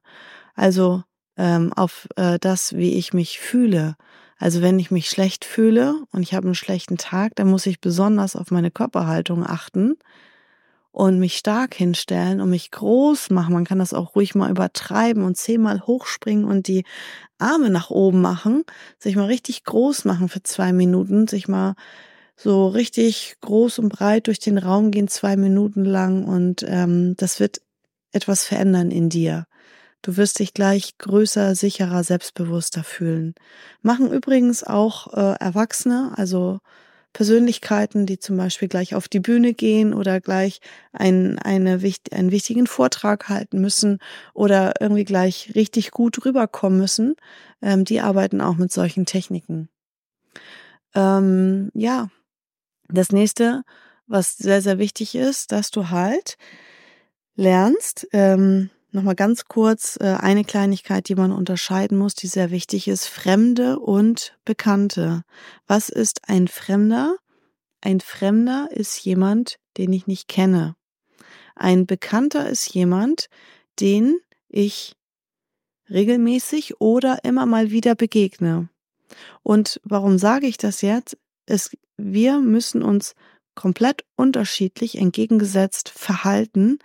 also 0.54 1.04
ähm, 1.38 1.74
auf 1.74 2.08
äh, 2.16 2.38
das, 2.40 2.76
wie 2.76 2.94
ich 2.94 3.14
mich 3.14 3.40
fühle. 3.40 3.96
Also 4.38 4.62
wenn 4.62 4.80
ich 4.80 4.92
mich 4.92 5.10
schlecht 5.10 5.44
fühle 5.44 6.04
und 6.12 6.22
ich 6.22 6.34
habe 6.34 6.46
einen 6.46 6.56
schlechten 6.56 6.98
Tag, 6.98 7.36
dann 7.36 7.50
muss 7.50 7.66
ich 7.66 7.82
besonders 7.82 8.36
auf 8.36 8.52
meine 8.52 8.72
Körperhaltung 8.72 9.46
achten 9.46 9.98
und 10.96 11.20
mich 11.20 11.36
stark 11.36 11.76
hinstellen 11.76 12.40
und 12.40 12.50
mich 12.50 12.72
groß 12.72 13.30
machen. 13.30 13.54
Man 13.54 13.66
kann 13.66 13.80
das 13.80 13.94
auch 13.94 14.16
ruhig 14.16 14.34
mal 14.34 14.50
übertreiben 14.50 15.26
und 15.26 15.36
zehnmal 15.36 15.82
hochspringen 15.82 16.46
und 16.46 16.70
die 16.70 16.86
Arme 17.38 17.70
nach 17.70 17.90
oben 17.90 18.22
machen, 18.22 18.64
sich 18.98 19.18
mal 19.18 19.26
richtig 19.26 19.66
groß 19.66 20.06
machen 20.06 20.30
für 20.30 20.42
zwei 20.42 20.72
Minuten, 20.72 21.28
sich 21.28 21.50
mal 21.50 21.76
so 22.38 22.70
richtig 22.70 23.36
groß 23.42 23.80
und 23.80 23.90
breit 23.90 24.28
durch 24.28 24.40
den 24.40 24.58
Raum 24.58 24.90
gehen, 24.90 25.10
zwei 25.10 25.36
Minuten 25.36 25.84
lang 25.84 26.24
und 26.24 26.64
ähm, 26.66 27.16
das 27.18 27.42
wird 27.42 27.60
etwas 28.14 28.46
verändern 28.46 28.90
in 28.90 29.10
dir. 29.10 29.48
Du 30.02 30.16
wirst 30.16 30.40
dich 30.40 30.54
gleich 30.54 30.98
größer, 30.98 31.56
sicherer, 31.56 32.06
selbstbewusster 32.06 32.86
fühlen. 32.86 33.36
Machen 33.82 34.10
übrigens 34.10 34.64
auch 34.64 35.12
äh, 35.14 35.36
Erwachsene, 35.42 36.14
also 36.16 36.60
Persönlichkeiten, 37.16 38.06
die 38.06 38.20
zum 38.20 38.36
Beispiel 38.36 38.68
gleich 38.68 38.94
auf 38.94 39.08
die 39.08 39.22
Bühne 39.22 39.54
gehen 39.54 39.94
oder 39.94 40.20
gleich 40.20 40.60
ein, 40.92 41.40
eine, 41.40 41.80
einen 42.12 42.32
wichtigen 42.32 42.68
Vortrag 42.68 43.30
halten 43.30 43.62
müssen 43.62 44.00
oder 44.34 44.74
irgendwie 44.82 45.06
gleich 45.06 45.54
richtig 45.56 45.92
gut 45.92 46.26
rüberkommen 46.26 46.78
müssen, 46.78 47.16
ähm, 47.62 47.86
die 47.86 48.02
arbeiten 48.02 48.42
auch 48.42 48.58
mit 48.58 48.70
solchen 48.70 49.06
Techniken. 49.06 49.70
Ähm, 50.94 51.72
ja, 51.74 52.10
das 52.90 53.14
nächste, 53.14 53.64
was 54.08 54.36
sehr, 54.36 54.62
sehr 54.62 54.78
wichtig 54.78 55.16
ist, 55.16 55.54
dass 55.54 55.72
du 55.72 55.90
halt 55.92 56.38
lernst, 57.38 58.10
ähm, 58.12 58.70
nochmal 58.96 59.16
ganz 59.16 59.46
kurz 59.46 59.98
äh, 60.02 60.16
eine 60.20 60.44
Kleinigkeit, 60.44 61.08
die 61.08 61.16
man 61.16 61.32
unterscheiden 61.32 61.98
muss, 61.98 62.16
die 62.16 62.28
sehr 62.28 62.50
wichtig 62.50 62.88
ist, 62.88 63.08
Fremde 63.08 63.80
und 63.80 64.38
Bekannte. 64.46 65.24
Was 65.68 65.90
ist 65.90 66.28
ein 66.28 66.48
Fremder? 66.48 67.18
Ein 67.82 68.00
Fremder 68.00 68.70
ist 68.72 69.06
jemand, 69.06 69.58
den 69.78 69.94
ich 69.94 70.08
nicht 70.08 70.28
kenne. 70.28 70.76
Ein 71.56 71.86
Bekannter 71.86 72.50
ist 72.50 72.74
jemand, 72.74 73.28
den 73.80 74.18
ich 74.50 74.96
regelmäßig 75.90 76.82
oder 76.82 77.20
immer 77.24 77.46
mal 77.46 77.70
wieder 77.70 77.94
begegne. 77.96 78.70
Und 79.44 79.80
warum 79.84 80.18
sage 80.18 80.48
ich 80.48 80.58
das 80.58 80.82
jetzt? 80.82 81.18
Es, 81.46 81.72
wir 81.98 82.40
müssen 82.40 82.82
uns 82.82 83.14
komplett 83.54 84.04
unterschiedlich 84.16 84.98
entgegengesetzt 84.98 85.90
verhalten, 85.90 86.80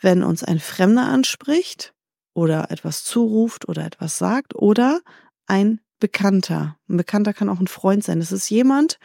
wenn 0.00 0.22
uns 0.22 0.44
ein 0.44 0.60
Fremder 0.60 1.06
anspricht 1.06 1.94
oder 2.34 2.70
etwas 2.70 3.04
zuruft 3.04 3.68
oder 3.68 3.84
etwas 3.84 4.18
sagt 4.18 4.54
oder 4.54 5.00
ein 5.46 5.80
Bekannter. 6.00 6.76
Ein 6.88 6.96
Bekannter 6.96 7.32
kann 7.32 7.48
auch 7.48 7.60
ein 7.60 7.68
Freund 7.68 8.04
sein. 8.04 8.20
Das 8.20 8.32
ist 8.32 8.50
jemand, 8.50 8.98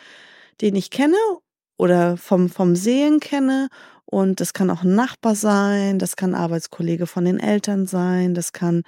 den 0.62 0.76
ich 0.76 0.90
kenne 0.90 1.16
oder 1.78 2.18
vom, 2.18 2.50
vom 2.50 2.76
Sehen 2.76 3.20
kenne 3.20 3.70
und 4.06 4.40
das 4.40 4.54
kann 4.54 4.70
auch 4.70 4.84
ein 4.84 4.96
Nachbar 4.96 5.36
sein, 5.36 6.00
das 6.00 6.16
kann 6.16 6.34
Arbeitskollege 6.34 7.06
von 7.06 7.26
den 7.26 7.40
Eltern 7.40 7.86
sein, 7.86 8.34
das 8.34 8.54
kann 8.54 8.84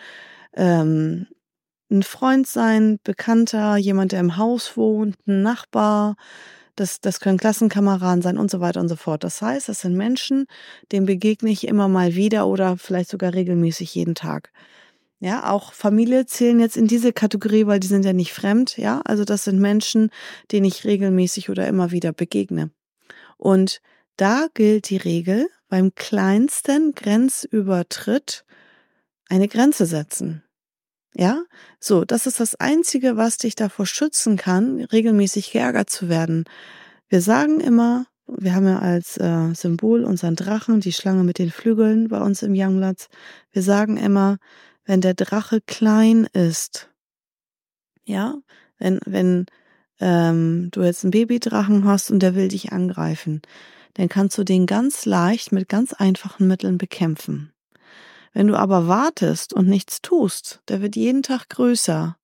ähm, 0.53 1.27
ein 1.91 2.03
Freund 2.03 2.47
sein, 2.47 2.99
Bekannter, 3.03 3.77
jemand, 3.77 4.13
der 4.13 4.19
im 4.19 4.37
Haus 4.37 4.75
wohnt, 4.75 5.15
ein 5.27 5.43
Nachbar, 5.43 6.15
das, 6.81 6.99
das 6.99 7.19
können 7.19 7.37
Klassenkameraden 7.37 8.21
sein 8.21 8.37
und 8.37 8.49
so 8.49 8.59
weiter 8.59 8.81
und 8.81 8.89
so 8.89 8.95
fort. 8.95 9.23
Das 9.23 9.41
heißt, 9.41 9.69
das 9.69 9.81
sind 9.81 9.95
Menschen, 9.95 10.47
denen 10.91 11.05
begegne 11.05 11.51
ich 11.51 11.67
immer 11.67 11.87
mal 11.87 12.15
wieder 12.15 12.47
oder 12.47 12.75
vielleicht 12.77 13.09
sogar 13.09 13.33
regelmäßig 13.33 13.93
jeden 13.93 14.15
Tag. 14.15 14.51
Ja, 15.19 15.51
auch 15.51 15.73
Familie 15.73 16.25
zählen 16.25 16.59
jetzt 16.59 16.77
in 16.77 16.87
diese 16.87 17.13
Kategorie, 17.13 17.67
weil 17.67 17.79
die 17.79 17.87
sind 17.87 18.03
ja 18.03 18.13
nicht 18.13 18.33
fremd. 18.33 18.77
Ja, 18.77 19.01
also 19.05 19.23
das 19.23 19.43
sind 19.43 19.59
Menschen, 19.59 20.09
denen 20.51 20.65
ich 20.65 20.83
regelmäßig 20.83 21.51
oder 21.51 21.67
immer 21.67 21.91
wieder 21.91 22.11
begegne. 22.11 22.71
Und 23.37 23.81
da 24.17 24.47
gilt 24.53 24.89
die 24.89 24.97
Regel, 24.97 25.47
beim 25.69 25.93
kleinsten 25.93 26.93
Grenzübertritt 26.95 28.43
eine 29.29 29.47
Grenze 29.47 29.85
setzen. 29.85 30.43
Ja, 31.15 31.43
so, 31.79 32.05
das 32.05 32.25
ist 32.25 32.39
das 32.39 32.55
Einzige, 32.55 33.17
was 33.17 33.37
dich 33.37 33.55
davor 33.55 33.85
schützen 33.85 34.37
kann, 34.37 34.81
regelmäßig 34.81 35.51
geärgert 35.51 35.89
zu 35.89 36.07
werden. 36.07 36.45
Wir 37.09 37.21
sagen 37.21 37.59
immer, 37.59 38.05
wir 38.27 38.55
haben 38.55 38.67
ja 38.67 38.79
als 38.79 39.17
äh, 39.17 39.53
Symbol 39.53 40.05
unseren 40.05 40.35
Drachen, 40.37 40.79
die 40.79 40.93
Schlange 40.93 41.23
mit 41.23 41.37
den 41.37 41.51
Flügeln 41.51 42.07
bei 42.07 42.21
uns 42.21 42.43
im 42.43 42.53
Youngblatts. 42.55 43.09
Wir 43.51 43.61
sagen 43.61 43.97
immer, 43.97 44.37
wenn 44.85 45.01
der 45.01 45.13
Drache 45.13 45.59
klein 45.61 46.27
ist, 46.33 46.89
ja, 48.05 48.35
wenn, 48.77 48.99
wenn 49.05 49.45
ähm, 49.99 50.69
du 50.71 50.81
jetzt 50.81 51.03
einen 51.03 51.11
Babydrachen 51.11 51.85
hast 51.85 52.09
und 52.11 52.19
der 52.19 52.35
will 52.35 52.47
dich 52.47 52.71
angreifen, 52.71 53.41
dann 53.95 54.09
kannst 54.09 54.37
du 54.37 54.43
den 54.43 54.65
ganz 54.65 55.05
leicht 55.05 55.51
mit 55.51 55.67
ganz 55.69 55.93
einfachen 55.93 56.47
Mitteln 56.47 56.77
bekämpfen. 56.77 57.51
Wenn 58.33 58.47
du 58.47 58.55
aber 58.57 58.87
wartest 58.87 59.53
und 59.53 59.67
nichts 59.67 60.01
tust, 60.01 60.61
der 60.67 60.81
wird 60.81 60.95
jeden 60.95 61.23
Tag 61.23 61.49
größer. 61.49 62.17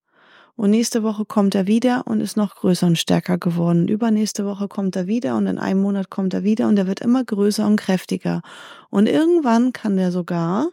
Und 0.56 0.72
nächste 0.72 1.04
Woche 1.04 1.26
kommt 1.26 1.54
er 1.54 1.68
wieder 1.68 2.08
und 2.08 2.20
ist 2.20 2.36
noch 2.36 2.56
größer 2.56 2.88
und 2.88 2.98
stärker 2.98 3.38
geworden. 3.38 3.88
Übernächste 3.88 4.46
Woche 4.46 4.68
kommt 4.68 4.96
er 4.96 5.06
wieder 5.06 5.38
und 5.38 5.46
in 5.46 5.60
einem 5.60 5.82
Monat 5.82 6.10
kommt 6.10 6.34
er 6.34 6.44
wieder 6.44 6.68
und 6.68 6.78
er 6.78 6.88
wird 6.88 7.00
immer 7.02 7.24
größer 7.24 7.66
und 7.68 7.76
kräftiger. 7.76 8.42
Und 8.90 9.08
irgendwann 9.08 9.72
kann 9.72 9.98
der 9.98 10.12
sogar 10.12 10.70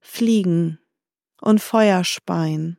fliegen 0.00 0.78
und 1.40 1.60
Feuer 1.60 2.02
speien. 2.02 2.78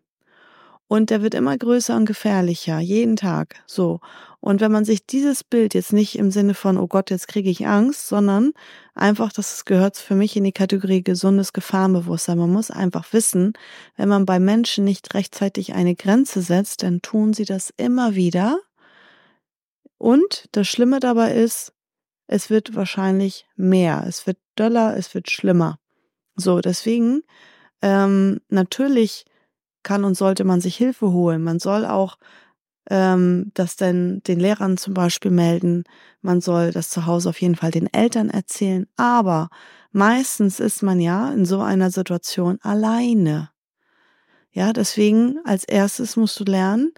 Und 0.92 1.10
der 1.10 1.22
wird 1.22 1.36
immer 1.36 1.58
größer 1.58 1.96
und 1.96 2.06
gefährlicher, 2.06 2.80
jeden 2.80 3.16
Tag. 3.16 3.64
So. 3.66 4.02
Und 4.42 4.60
wenn 4.60 4.74
man 4.74 4.84
sich 4.84 5.06
dieses 5.06 5.42
Bild 5.42 5.74
jetzt 5.74 5.94
nicht 5.94 6.18
im 6.18 6.32
Sinne 6.32 6.54
von, 6.54 6.78
oh 6.78 6.88
Gott, 6.88 7.12
jetzt 7.12 7.30
kriege 7.30 7.50
ich 7.50 7.66
Angst, 7.66 8.10
sondern 8.10 8.52
einfach, 8.94 9.32
das 9.32 9.64
gehört 9.64 9.96
für 9.96 10.16
mich 10.16 10.36
in 10.36 10.44
die 10.44 10.52
Kategorie 10.52 11.02
gesundes 11.02 11.54
Gefahrenbewusstsein. 11.54 12.38
Man 12.38 12.52
muss 12.52 12.72
einfach 12.72 13.14
wissen, 13.14 13.54
wenn 13.96 14.10
man 14.10 14.26
bei 14.26 14.38
Menschen 14.38 14.84
nicht 14.84 15.14
rechtzeitig 15.14 15.72
eine 15.72 15.96
Grenze 15.96 16.42
setzt, 16.42 16.84
dann 16.84 17.02
tun 17.02 17.32
sie 17.32 17.46
das 17.46 17.74
immer 17.78 18.16
wieder. 18.16 18.60
Und 19.98 20.50
das 20.52 20.68
Schlimme 20.68 21.00
dabei 21.00 21.36
ist, 21.36 21.72
es 22.28 22.50
wird 22.50 22.76
wahrscheinlich 22.76 23.46
mehr, 23.56 24.04
es 24.06 24.28
wird 24.28 24.40
döller, 24.60 24.98
es 24.98 25.16
wird 25.16 25.32
schlimmer. 25.32 25.80
So, 26.36 26.60
deswegen 26.60 27.24
ähm, 27.82 28.42
natürlich 28.50 29.24
kann 29.84 30.04
und 30.04 30.16
sollte 30.16 30.44
man 30.44 30.62
sich 30.62 30.76
Hilfe 30.76 31.12
holen. 31.12 31.44
Man 31.44 31.60
soll 31.60 31.86
auch 31.86 32.18
ähm, 32.90 33.52
das 33.54 33.76
denn 33.76 34.22
den 34.28 34.40
Lehrern 34.40 34.78
zum 34.78 34.94
Beispiel 34.94 35.32
melden. 35.32 35.84
Man 36.22 36.42
soll 36.42 36.72
das 36.72 36.90
zu 36.90 37.06
Hause 37.06 37.30
auf 37.30 37.42
jeden 37.42 37.56
Fall 37.56 37.72
den 37.72 37.92
Eltern 37.94 38.30
erzählen. 38.30 38.88
Aber 38.98 39.50
meistens 39.92 40.60
ist 40.60 40.84
man 40.84 41.00
ja 41.00 41.32
in 41.32 41.46
so 41.46 41.62
einer 41.62 41.92
Situation 41.92 42.60
alleine. 42.62 43.50
Ja, 44.52 44.74
deswegen 44.74 45.40
als 45.46 45.64
erstes 45.64 46.18
musst 46.18 46.40
du 46.40 46.44
lernen, 46.44 46.92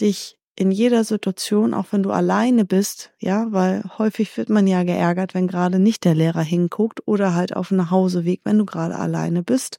dich 0.00 0.38
in 0.60 0.70
jeder 0.70 1.04
Situation, 1.04 1.72
auch 1.74 1.86
wenn 1.90 2.02
du 2.02 2.10
alleine 2.10 2.64
bist, 2.64 3.12
ja, 3.18 3.46
weil 3.50 3.82
häufig 3.98 4.36
wird 4.36 4.50
man 4.50 4.66
ja 4.66 4.82
geärgert, 4.82 5.32
wenn 5.32 5.46
gerade 5.48 5.78
nicht 5.78 6.04
der 6.04 6.14
Lehrer 6.14 6.42
hinguckt 6.42 7.00
oder 7.06 7.34
halt 7.34 7.56
auf 7.56 7.68
dem 7.68 7.78
Nachhauseweg, 7.78 8.42
wenn 8.44 8.58
du 8.58 8.66
gerade 8.66 8.96
alleine 8.96 9.42
bist 9.42 9.78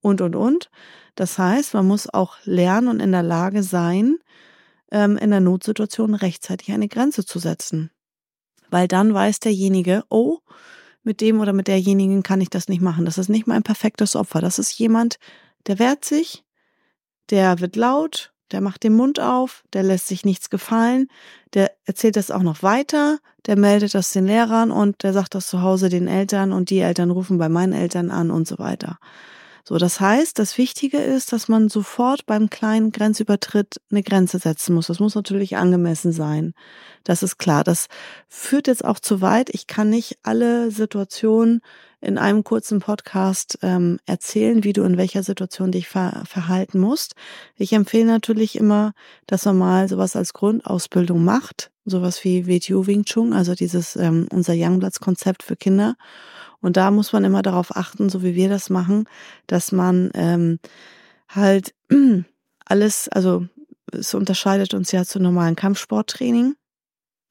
und, 0.00 0.20
und, 0.20 0.36
und. 0.36 0.70
Das 1.14 1.38
heißt, 1.38 1.74
man 1.74 1.86
muss 1.86 2.12
auch 2.12 2.36
lernen 2.44 2.88
und 2.88 3.00
in 3.00 3.12
der 3.12 3.22
Lage 3.22 3.62
sein, 3.62 4.18
ähm, 4.90 5.16
in 5.16 5.30
der 5.30 5.40
Notsituation 5.40 6.14
rechtzeitig 6.14 6.72
eine 6.72 6.88
Grenze 6.88 7.24
zu 7.24 7.38
setzen. 7.38 7.90
Weil 8.70 8.88
dann 8.88 9.12
weiß 9.12 9.40
derjenige, 9.40 10.04
oh, 10.08 10.38
mit 11.02 11.20
dem 11.20 11.40
oder 11.40 11.52
mit 11.52 11.68
derjenigen 11.68 12.22
kann 12.22 12.40
ich 12.40 12.50
das 12.50 12.68
nicht 12.68 12.82
machen. 12.82 13.04
Das 13.04 13.18
ist 13.18 13.28
nicht 13.28 13.46
mein 13.46 13.62
perfektes 13.62 14.16
Opfer. 14.16 14.40
Das 14.40 14.58
ist 14.58 14.78
jemand, 14.78 15.18
der 15.66 15.78
wehrt 15.78 16.04
sich, 16.04 16.44
der 17.30 17.60
wird 17.60 17.76
laut, 17.76 18.32
der 18.52 18.60
macht 18.60 18.82
den 18.82 18.94
Mund 18.94 19.20
auf, 19.20 19.64
der 19.72 19.82
lässt 19.82 20.08
sich 20.08 20.24
nichts 20.24 20.50
gefallen, 20.50 21.08
der 21.54 21.70
erzählt 21.84 22.16
das 22.16 22.30
auch 22.30 22.42
noch 22.42 22.62
weiter, 22.62 23.18
der 23.46 23.56
meldet 23.56 23.94
das 23.94 24.12
den 24.12 24.26
Lehrern 24.26 24.70
und 24.70 25.02
der 25.02 25.12
sagt 25.12 25.34
das 25.34 25.46
zu 25.46 25.62
Hause 25.62 25.88
den 25.88 26.08
Eltern 26.08 26.52
und 26.52 26.70
die 26.70 26.80
Eltern 26.80 27.10
rufen 27.10 27.38
bei 27.38 27.48
meinen 27.48 27.72
Eltern 27.72 28.10
an 28.10 28.30
und 28.30 28.46
so 28.46 28.58
weiter. 28.58 28.98
So, 29.64 29.78
das 29.78 30.00
heißt, 30.00 30.38
das 30.38 30.58
Wichtige 30.58 30.98
ist, 30.98 31.32
dass 31.32 31.48
man 31.48 31.68
sofort 31.68 32.26
beim 32.26 32.50
kleinen 32.50 32.92
Grenzübertritt 32.92 33.80
eine 33.90 34.02
Grenze 34.02 34.38
setzen 34.38 34.74
muss. 34.74 34.86
Das 34.86 35.00
muss 35.00 35.14
natürlich 35.14 35.56
angemessen 35.56 36.12
sein. 36.12 36.54
Das 37.04 37.22
ist 37.22 37.38
klar. 37.38 37.64
Das 37.64 37.86
führt 38.28 38.66
jetzt 38.66 38.84
auch 38.84 38.98
zu 38.98 39.20
weit. 39.20 39.50
Ich 39.50 39.66
kann 39.66 39.90
nicht 39.90 40.18
alle 40.22 40.70
Situationen 40.70 41.60
in 42.00 42.16
einem 42.18 42.44
kurzen 42.44 42.80
Podcast 42.80 43.58
ähm, 43.62 43.98
erzählen, 44.06 44.64
wie 44.64 44.72
du 44.72 44.82
in 44.84 44.96
welcher 44.96 45.22
Situation 45.22 45.70
dich 45.70 45.88
ver 45.88 46.22
verhalten 46.26 46.78
musst. 46.78 47.14
Ich 47.56 47.72
empfehle 47.72 48.06
natürlich 48.06 48.56
immer, 48.56 48.92
dass 49.26 49.44
man 49.44 49.58
mal 49.58 49.88
sowas 49.88 50.16
als 50.16 50.32
Grundausbildung 50.32 51.22
macht, 51.22 51.70
sowas 51.84 52.24
wie 52.24 52.46
WTU 52.46 52.86
Wing 52.86 53.04
Chun, 53.04 53.32
also 53.34 53.54
dieses 53.54 53.96
ähm, 53.96 54.26
unser 54.32 54.54
Youngbloods-Konzept 54.56 55.42
für 55.42 55.56
Kinder. 55.56 55.96
Und 56.60 56.76
da 56.76 56.90
muss 56.90 57.12
man 57.12 57.24
immer 57.24 57.42
darauf 57.42 57.76
achten, 57.76 58.08
so 58.10 58.22
wie 58.22 58.34
wir 58.34 58.48
das 58.48 58.70
machen, 58.70 59.06
dass 59.46 59.72
man 59.72 60.10
ähm, 60.14 60.58
halt 61.28 61.74
alles, 62.64 63.08
also 63.08 63.46
es 63.92 64.14
unterscheidet 64.14 64.74
uns 64.74 64.92
ja 64.92 65.04
zu 65.04 65.20
normalen 65.20 65.56
Kampfsporttraining 65.56 66.54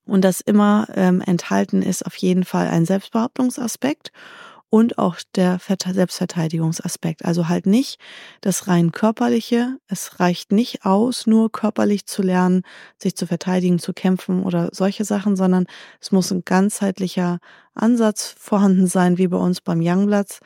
und 0.06 0.24
das 0.24 0.42
immer 0.42 0.88
ähm, 0.96 1.22
enthalten 1.22 1.82
ist 1.82 2.06
auf 2.06 2.16
jeden 2.16 2.44
Fall 2.44 2.68
ein 2.68 2.86
Selbstbehauptungsaspekt 2.86 4.12
und 4.70 4.98
auch 4.98 5.18
der 5.36 5.60
Selbstverteidigungsaspekt. 5.60 7.26
Also 7.26 7.50
halt 7.50 7.66
nicht 7.66 8.00
das 8.42 8.68
rein 8.68 8.92
körperliche. 8.92 9.78
Es 9.88 10.20
reicht 10.20 10.52
nicht 10.52 10.86
aus, 10.86 11.26
nur 11.28 11.52
körperlich 11.52 12.06
zu 12.06 12.22
lernen, 12.22 12.62
sich 12.98 13.16
zu 13.16 13.26
verteidigen, 13.26 13.80
zu 13.80 13.94
kämpfen 13.94 14.44
oder 14.44 14.70
solche 14.72 15.06
Sachen, 15.06 15.36
sondern 15.36 15.66
es 16.00 16.12
muss 16.12 16.32
ein 16.32 16.44
ganzheitlicher 16.46 17.40
Ansatz 17.74 18.36
vorhanden 18.38 18.88
sein, 18.88 19.18
wie 19.18 19.28
bei 19.28 19.38
uns 19.38 19.62
beim 19.62 19.82
Youngblatts 19.82 20.40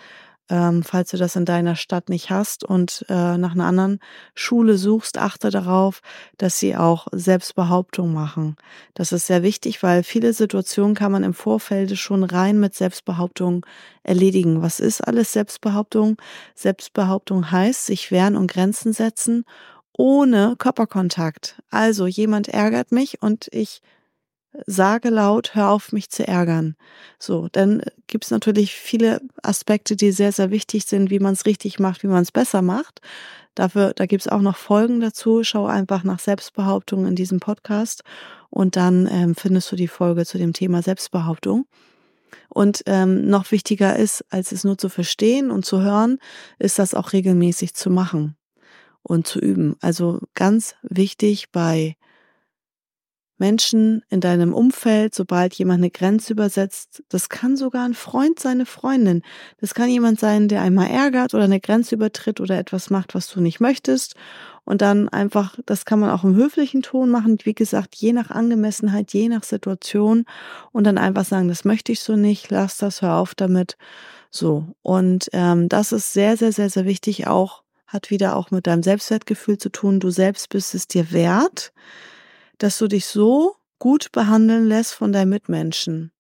ähm, 0.50 0.84
falls 0.84 1.12
du 1.12 1.18
das 1.18 1.36
in 1.36 1.46
deiner 1.46 1.76
Stadt 1.76 2.10
nicht 2.10 2.30
hast 2.30 2.64
und 2.64 3.06
äh, 3.10 3.38
nach 3.38 3.54
einer 3.54 3.66
anderen 3.66 4.00
Schule 4.36 4.78
suchst, 4.78 5.18
achte 5.18 5.50
darauf, 5.50 6.02
dass 6.38 6.60
sie 6.60 6.76
auch 6.76 7.08
Selbstbehauptung 7.12 8.14
machen. 8.14 8.58
Das 8.94 9.12
ist 9.12 9.28
sehr 9.28 9.44
wichtig, 9.44 9.82
weil 9.84 10.04
viele 10.04 10.34
Situationen 10.34 10.96
kann 10.96 11.12
man 11.12 11.24
im 11.24 11.34
Vorfeld 11.34 11.98
schon 11.98 12.24
rein 12.24 12.60
mit 12.60 12.76
Selbstbehauptung 12.76 13.66
erledigen. 14.04 14.62
Was 14.62 14.80
ist 14.80 15.02
alles 15.02 15.32
Selbstbehauptung? 15.32 16.18
Selbstbehauptung 16.56 17.52
heißt, 17.52 17.86
sich 17.86 18.12
wehren 18.12 18.36
und 18.36 18.52
Grenzen 18.52 18.94
setzen 18.94 19.46
ohne 19.96 20.56
Körperkontakt. 20.58 21.62
Also 21.70 22.08
jemand 22.08 22.48
ärgert 22.48 22.92
mich 22.92 23.22
und 23.22 23.48
ich 23.52 23.82
sage 24.66 25.10
laut, 25.10 25.56
hör 25.56 25.70
auf, 25.70 25.92
mich 25.92 26.10
zu 26.10 26.28
ärgern. 26.28 26.76
So, 27.20 27.48
dann 27.52 27.82
gibt 28.08 28.26
es 28.26 28.32
natürlich 28.32 28.74
viele 28.74 29.22
Aspekte, 29.42 29.96
die 29.96 30.12
sehr, 30.12 30.32
sehr 30.32 30.52
wichtig 30.52 30.86
sind, 30.86 31.10
wie 31.10 31.20
man 31.20 31.34
es 31.34 31.46
richtig 31.46 31.80
macht, 31.80 32.04
wie 32.04 32.08
man 32.08 32.22
es 32.22 32.32
besser 32.32 32.62
macht. 32.62 33.02
Dafür, 33.56 33.94
da 33.94 34.06
gibt 34.06 34.22
es 34.22 34.28
auch 34.28 34.42
noch 34.42 34.58
Folgen 34.58 35.00
dazu. 35.00 35.44
Schau 35.44 35.66
einfach 35.66 36.04
nach 36.04 36.20
Selbstbehauptung 36.20 37.06
in 37.06 37.16
diesem 37.16 37.40
Podcast 37.40 38.04
und 38.50 38.76
dann 38.76 39.08
ähm, 39.12 39.36
findest 39.36 39.72
du 39.72 39.76
die 39.76 39.88
Folge 39.88 40.26
zu 40.26 40.38
dem 40.38 40.54
Thema 40.54 40.82
Selbstbehauptung. 40.82 41.66
Und 42.50 42.84
ähm, 42.86 43.28
noch 43.28 43.52
wichtiger 43.52 43.96
ist, 43.96 44.26
als 44.30 44.52
es 44.52 44.64
nur 44.64 44.78
zu 44.78 44.90
verstehen 44.90 45.52
und 45.52 45.66
zu 45.66 45.82
hören, 45.82 46.20
ist 46.60 46.80
das 46.80 46.94
auch 46.94 47.14
regelmäßig 47.14 47.74
zu 47.74 47.90
machen 47.90 48.36
und 49.02 49.28
zu 49.28 49.40
üben. 49.40 49.76
Also 49.82 50.20
ganz 50.34 50.76
wichtig 50.84 51.52
bei 51.52 51.96
Menschen 53.44 54.04
in 54.10 54.22
deinem 54.22 54.54
Umfeld, 54.54 55.14
sobald 55.14 55.54
jemand 55.56 55.80
eine 55.80 55.92
Grenze 55.92 56.32
übersetzt, 56.32 57.04
das 57.10 57.28
kann 57.28 57.58
sogar 57.58 57.84
ein 57.84 57.94
Freund 57.94 58.40
sein, 58.40 58.54
eine 58.54 58.66
Freundin. 58.66 59.22
Das 59.60 59.74
kann 59.74 59.90
jemand 59.90 60.18
sein, 60.18 60.48
der 60.48 60.62
einmal 60.62 60.88
ärgert 60.88 61.34
oder 61.34 61.44
eine 61.44 61.60
Grenze 61.60 61.96
übertritt 61.96 62.40
oder 62.40 62.58
etwas 62.58 62.90
macht, 62.90 63.16
was 63.16 63.28
du 63.28 63.42
nicht 63.42 63.60
möchtest. 63.60 64.16
Und 64.64 64.82
dann 64.82 65.10
einfach, 65.10 65.60
das 65.66 65.84
kann 65.84 66.00
man 66.00 66.10
auch 66.12 66.24
im 66.24 66.38
höflichen 66.38 66.84
Ton 66.84 67.10
machen, 67.10 67.38
wie 67.44 67.54
gesagt, 67.54 67.96
je 67.96 68.14
nach 68.14 68.32
Angemessenheit, 68.32 69.12
je 69.12 69.28
nach 69.28 69.44
Situation. 69.44 70.24
Und 70.72 70.86
dann 70.86 70.98
einfach 70.98 71.26
sagen, 71.26 71.50
das 71.50 71.66
möchte 71.66 71.92
ich 71.92 72.00
so 72.00 72.16
nicht, 72.16 72.50
lass 72.50 72.78
das, 72.78 73.02
hör 73.02 73.16
auf 73.16 73.36
damit. 73.36 73.76
So. 74.30 74.68
Und 74.84 75.28
ähm, 75.34 75.68
das 75.68 75.92
ist 75.92 76.14
sehr, 76.14 76.38
sehr, 76.38 76.54
sehr, 76.54 76.70
sehr 76.70 76.86
wichtig 76.86 77.28
auch, 77.28 77.64
hat 77.88 78.10
wieder 78.10 78.38
auch 78.38 78.52
mit 78.52 78.68
deinem 78.68 78.84
Selbstwertgefühl 78.84 79.58
zu 79.58 79.68
tun. 79.68 80.00
Du 80.00 80.12
selbst 80.12 80.48
bist 80.48 80.74
es 80.76 80.88
dir 80.88 81.12
wert 81.12 81.74
dass 82.58 82.78
du 82.78 82.88
dich 82.88 83.06
so 83.06 83.56
gut 83.80 84.12
behandeln 84.12 84.68
lässt 84.68 84.94
von 84.94 85.12
deinen 85.12 85.30
Mitmenschen. 85.30 86.12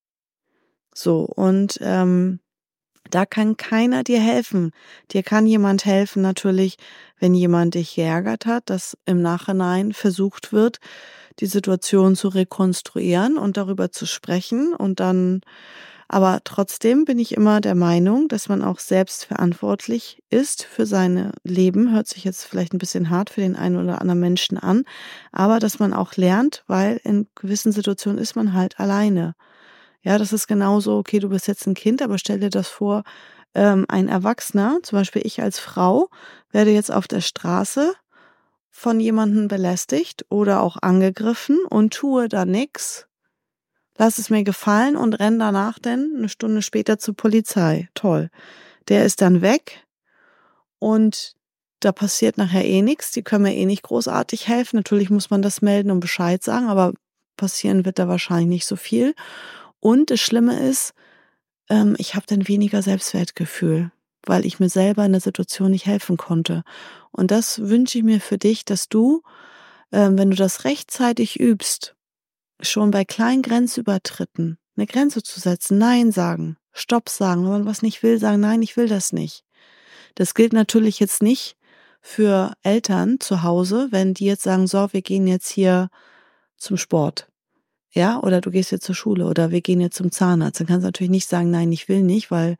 So, 0.93 1.21
und 1.21 1.79
ähm, 1.81 2.39
da 3.09 3.25
kann 3.25 3.57
keiner 3.57 4.03
dir 4.03 4.19
helfen. 4.19 4.71
Dir 5.11 5.23
kann 5.23 5.45
jemand 5.45 5.85
helfen, 5.85 6.21
natürlich, 6.21 6.77
wenn 7.19 7.33
jemand 7.33 7.75
dich 7.75 7.95
geärgert 7.95 8.45
hat, 8.45 8.69
dass 8.69 8.97
im 9.05 9.21
Nachhinein 9.21 9.93
versucht 9.93 10.51
wird, 10.51 10.79
die 11.39 11.45
Situation 11.45 12.15
zu 12.15 12.27
rekonstruieren 12.27 13.37
und 13.37 13.57
darüber 13.57 13.91
zu 13.91 14.05
sprechen 14.05 14.73
und 14.73 14.99
dann 14.99 15.41
aber 16.13 16.41
trotzdem 16.43 17.05
bin 17.05 17.17
ich 17.17 17.33
immer 17.33 17.59
der 17.59 17.73
Meinung, 17.73 18.27
dass 18.27 18.47
man 18.47 18.61
auch 18.61 18.77
selbst 18.77 19.25
verantwortlich 19.25 20.21
ist 20.29 20.63
für 20.63 20.85
sein 20.85 21.31
Leben. 21.43 21.91
Hört 21.91 22.07
sich 22.07 22.23
jetzt 22.23 22.45
vielleicht 22.45 22.71
ein 22.71 22.77
bisschen 22.77 23.09
hart 23.09 23.31
für 23.31 23.41
den 23.41 23.55
einen 23.55 23.77
oder 23.77 23.99
anderen 23.99 24.19
Menschen 24.19 24.59
an, 24.59 24.83
aber 25.31 25.57
dass 25.57 25.79
man 25.79 25.91
auch 25.91 26.15
lernt, 26.15 26.63
weil 26.67 27.01
in 27.03 27.27
gewissen 27.33 27.71
Situationen 27.71 28.19
ist 28.19 28.35
man 28.35 28.53
halt 28.53 28.79
alleine. 28.79 29.33
Ja, 30.03 30.19
das 30.19 30.33
ist 30.33 30.47
genauso, 30.47 30.97
okay, 30.99 31.17
du 31.17 31.29
bist 31.29 31.47
jetzt 31.47 31.65
ein 31.65 31.73
Kind, 31.73 31.99
aber 32.03 32.19
stell 32.19 32.39
dir 32.39 32.51
das 32.51 32.67
vor, 32.67 33.01
ähm, 33.55 33.85
ein 33.87 34.07
Erwachsener, 34.07 34.81
zum 34.83 34.99
Beispiel 34.99 35.23
ich 35.25 35.41
als 35.41 35.57
Frau, 35.57 36.09
werde 36.51 36.69
jetzt 36.69 36.91
auf 36.91 37.07
der 37.07 37.21
Straße 37.21 37.91
von 38.69 38.99
jemandem 38.99 39.47
belästigt 39.47 40.27
oder 40.29 40.61
auch 40.61 40.77
angegriffen 40.79 41.57
und 41.67 41.91
tue 41.91 42.29
da 42.29 42.45
nichts, 42.45 43.07
lass 43.97 44.17
es 44.17 44.29
mir 44.29 44.43
gefallen 44.43 44.95
und 44.95 45.13
renn 45.13 45.39
danach 45.39 45.79
denn 45.79 46.13
eine 46.17 46.29
Stunde 46.29 46.61
später 46.61 46.99
zur 46.99 47.15
Polizei. 47.15 47.89
Toll. 47.93 48.29
Der 48.87 49.05
ist 49.05 49.21
dann 49.21 49.41
weg 49.41 49.85
und 50.79 51.35
da 51.79 51.91
passiert 51.91 52.37
nachher 52.37 52.65
eh 52.65 52.81
nichts. 52.81 53.11
Die 53.11 53.23
können 53.23 53.43
mir 53.43 53.55
eh 53.55 53.65
nicht 53.65 53.83
großartig 53.83 54.47
helfen. 54.47 54.77
Natürlich 54.77 55.09
muss 55.09 55.29
man 55.29 55.41
das 55.41 55.61
melden 55.61 55.91
und 55.91 55.99
Bescheid 55.99 56.43
sagen, 56.43 56.67
aber 56.67 56.93
passieren 57.37 57.85
wird 57.85 57.99
da 57.99 58.07
wahrscheinlich 58.07 58.47
nicht 58.47 58.65
so 58.65 58.75
viel. 58.75 59.15
Und 59.79 60.11
das 60.11 60.21
Schlimme 60.21 60.59
ist, 60.59 60.93
ähm, 61.69 61.95
ich 61.97 62.15
habe 62.15 62.25
dann 62.27 62.47
weniger 62.47 62.81
Selbstwertgefühl, 62.81 63.91
weil 64.25 64.45
ich 64.45 64.59
mir 64.59 64.69
selber 64.69 65.05
in 65.05 65.11
der 65.11 65.21
Situation 65.21 65.71
nicht 65.71 65.85
helfen 65.85 66.17
konnte. 66.17 66.63
Und 67.11 67.31
das 67.31 67.67
wünsche 67.67 67.97
ich 67.97 68.03
mir 68.03 68.21
für 68.21 68.37
dich, 68.37 68.65
dass 68.65 68.87
du, 68.87 69.23
ähm, 69.91 70.17
wenn 70.17 70.29
du 70.29 70.37
das 70.37 70.63
rechtzeitig 70.63 71.39
übst, 71.39 71.95
schon 72.59 72.91
bei 72.91 73.05
kleinen 73.05 73.41
Grenzübertritten 73.41 74.57
eine 74.75 74.87
Grenze 74.87 75.21
zu 75.21 75.39
setzen, 75.39 75.77
Nein 75.77 76.11
sagen, 76.11 76.57
Stopp 76.71 77.09
sagen, 77.09 77.43
wenn 77.43 77.51
man 77.51 77.65
was 77.65 77.81
nicht 77.81 78.01
will, 78.01 78.19
sagen, 78.19 78.39
nein, 78.39 78.61
ich 78.61 78.75
will 78.75 78.87
das 78.87 79.13
nicht. 79.13 79.43
Das 80.15 80.33
gilt 80.33 80.53
natürlich 80.53 80.99
jetzt 80.99 81.21
nicht 81.21 81.55
für 82.01 82.53
Eltern 82.63 83.19
zu 83.19 83.43
Hause, 83.43 83.87
wenn 83.91 84.13
die 84.13 84.25
jetzt 84.25 84.43
sagen, 84.43 84.67
so, 84.67 84.91
wir 84.91 85.01
gehen 85.01 85.27
jetzt 85.27 85.49
hier 85.49 85.89
zum 86.57 86.77
Sport. 86.77 87.27
Ja, 87.91 88.19
oder 88.19 88.41
du 88.41 88.49
gehst 88.49 88.71
jetzt 88.71 88.85
zur 88.85 88.95
Schule 88.95 89.27
oder 89.27 89.51
wir 89.51 89.61
gehen 89.61 89.79
jetzt 89.79 89.97
zum 89.97 90.11
Zahnarzt. 90.11 90.59
Dann 90.59 90.65
kannst 90.65 90.83
du 90.83 90.87
natürlich 90.87 91.11
nicht 91.11 91.29
sagen, 91.29 91.51
nein, 91.51 91.71
ich 91.71 91.87
will 91.87 92.01
nicht, 92.01 92.31
weil 92.31 92.57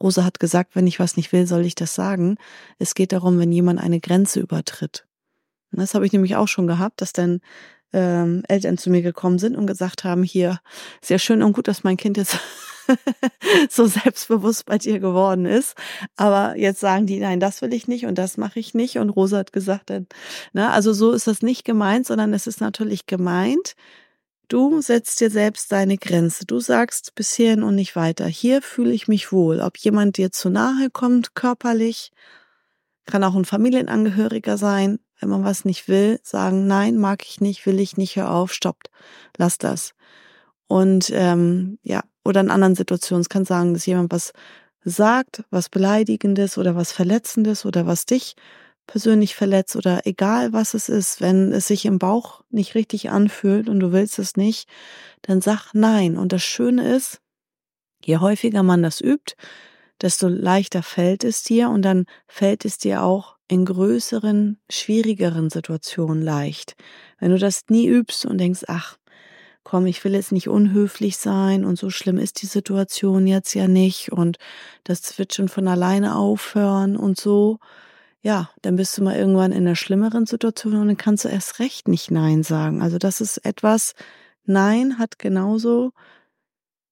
Rosa 0.00 0.24
hat 0.24 0.38
gesagt, 0.38 0.76
wenn 0.76 0.86
ich 0.86 1.00
was 1.00 1.16
nicht 1.16 1.32
will, 1.32 1.46
soll 1.46 1.66
ich 1.66 1.74
das 1.74 1.94
sagen. 1.94 2.36
Es 2.78 2.94
geht 2.94 3.12
darum, 3.12 3.38
wenn 3.40 3.50
jemand 3.50 3.80
eine 3.80 3.98
Grenze 3.98 4.38
übertritt. 4.38 5.06
das 5.72 5.94
habe 5.94 6.06
ich 6.06 6.12
nämlich 6.12 6.36
auch 6.36 6.46
schon 6.46 6.68
gehabt, 6.68 7.00
dass 7.00 7.12
dann 7.12 7.40
ähm, 7.96 8.42
Eltern 8.46 8.76
zu 8.76 8.90
mir 8.90 9.00
gekommen 9.00 9.38
sind 9.38 9.56
und 9.56 9.66
gesagt 9.66 10.04
haben, 10.04 10.22
hier, 10.22 10.60
sehr 11.00 11.18
schön 11.18 11.42
und 11.42 11.54
gut, 11.54 11.66
dass 11.66 11.82
mein 11.82 11.96
Kind 11.96 12.18
jetzt 12.18 12.38
so 13.70 13.86
selbstbewusst 13.86 14.66
bei 14.66 14.76
dir 14.76 15.00
geworden 15.00 15.46
ist. 15.46 15.74
Aber 16.14 16.56
jetzt 16.58 16.80
sagen 16.80 17.06
die, 17.06 17.18
nein, 17.18 17.40
das 17.40 17.62
will 17.62 17.72
ich 17.72 17.88
nicht 17.88 18.04
und 18.04 18.18
das 18.18 18.36
mache 18.36 18.60
ich 18.60 18.74
nicht. 18.74 18.98
Und 18.98 19.08
Rosa 19.08 19.38
hat 19.38 19.54
gesagt, 19.54 19.90
ne, 20.52 20.70
also 20.70 20.92
so 20.92 21.12
ist 21.12 21.26
das 21.26 21.40
nicht 21.40 21.64
gemeint, 21.64 22.06
sondern 22.06 22.34
es 22.34 22.46
ist 22.46 22.60
natürlich 22.60 23.06
gemeint, 23.06 23.74
Du 24.48 24.80
setzt 24.80 25.20
dir 25.20 25.28
selbst 25.28 25.72
deine 25.72 25.96
Grenze. 25.96 26.46
Du 26.46 26.60
sagst 26.60 27.16
bis 27.16 27.34
hierhin 27.34 27.64
und 27.64 27.74
nicht 27.74 27.96
weiter. 27.96 28.26
Hier 28.26 28.62
fühle 28.62 28.92
ich 28.92 29.08
mich 29.08 29.32
wohl. 29.32 29.60
Ob 29.60 29.76
jemand 29.76 30.18
dir 30.18 30.30
zu 30.30 30.50
nahe 30.50 30.88
kommt, 30.88 31.34
körperlich, 31.34 32.12
kann 33.06 33.24
auch 33.24 33.34
ein 33.34 33.44
Familienangehöriger 33.44 34.56
sein, 34.56 35.00
wenn 35.20 35.28
man 35.28 35.44
was 35.44 35.64
nicht 35.64 35.88
will, 35.88 36.20
sagen, 36.22 36.66
nein, 36.66 36.98
mag 36.98 37.24
ich 37.24 37.40
nicht, 37.40 37.66
will 37.66 37.80
ich 37.80 37.96
nicht, 37.96 38.16
hör 38.16 38.30
auf, 38.32 38.52
stoppt, 38.52 38.90
lass 39.36 39.58
das. 39.58 39.92
Und 40.66 41.10
ähm, 41.14 41.78
ja, 41.82 42.02
oder 42.24 42.40
in 42.40 42.50
anderen 42.50 42.74
Situationen, 42.74 43.20
es 43.22 43.28
kann 43.28 43.44
sagen, 43.44 43.72
dass 43.74 43.86
jemand 43.86 44.12
was 44.12 44.32
sagt, 44.84 45.44
was 45.50 45.68
Beleidigendes 45.68 46.58
oder 46.58 46.76
was 46.76 46.92
Verletzendes 46.92 47.64
oder 47.64 47.86
was 47.86 48.06
dich 48.06 48.36
persönlich 48.86 49.34
verletzt 49.34 49.74
oder 49.76 50.06
egal 50.06 50.52
was 50.52 50.74
es 50.74 50.88
ist, 50.88 51.20
wenn 51.20 51.52
es 51.52 51.66
sich 51.66 51.86
im 51.86 51.98
Bauch 51.98 52.42
nicht 52.50 52.74
richtig 52.74 53.10
anfühlt 53.10 53.68
und 53.68 53.80
du 53.80 53.92
willst 53.92 54.18
es 54.18 54.36
nicht, 54.36 54.68
dann 55.22 55.40
sag 55.40 55.72
nein. 55.72 56.16
Und 56.16 56.32
das 56.32 56.42
Schöne 56.42 56.94
ist, 56.94 57.20
je 58.04 58.18
häufiger 58.18 58.62
man 58.62 58.82
das 58.82 59.00
übt, 59.00 59.34
desto 60.00 60.28
leichter 60.28 60.82
fällt 60.82 61.24
es 61.24 61.42
dir 61.42 61.70
und 61.70 61.82
dann 61.82 62.06
fällt 62.28 62.64
es 62.64 62.78
dir 62.78 63.02
auch 63.02 63.35
in 63.48 63.64
größeren, 63.64 64.58
schwierigeren 64.70 65.50
Situationen 65.50 66.22
leicht. 66.22 66.76
Wenn 67.18 67.30
du 67.30 67.38
das 67.38 67.64
nie 67.68 67.86
übst 67.86 68.26
und 68.26 68.38
denkst, 68.38 68.64
ach, 68.68 68.96
komm, 69.64 69.86
ich 69.86 70.04
will 70.04 70.14
jetzt 70.14 70.32
nicht 70.32 70.48
unhöflich 70.48 71.16
sein 71.16 71.64
und 71.64 71.78
so 71.78 71.90
schlimm 71.90 72.18
ist 72.18 72.40
die 72.42 72.46
Situation 72.46 73.26
jetzt 73.26 73.54
ja 73.54 73.66
nicht 73.66 74.12
und 74.12 74.38
das 74.84 75.18
wird 75.18 75.34
schon 75.34 75.48
von 75.48 75.66
alleine 75.66 76.16
aufhören 76.16 76.96
und 76.96 77.18
so, 77.18 77.58
ja, 78.22 78.50
dann 78.62 78.76
bist 78.76 78.96
du 78.96 79.02
mal 79.02 79.16
irgendwann 79.16 79.52
in 79.52 79.66
einer 79.66 79.76
schlimmeren 79.76 80.26
Situation 80.26 80.76
und 80.76 80.86
dann 80.88 80.96
kannst 80.96 81.24
du 81.24 81.28
erst 81.28 81.58
recht 81.58 81.88
nicht 81.88 82.10
Nein 82.10 82.42
sagen. 82.42 82.82
Also 82.82 82.98
das 82.98 83.20
ist 83.20 83.38
etwas, 83.38 83.94
Nein 84.44 84.98
hat 84.98 85.18
genauso 85.18 85.92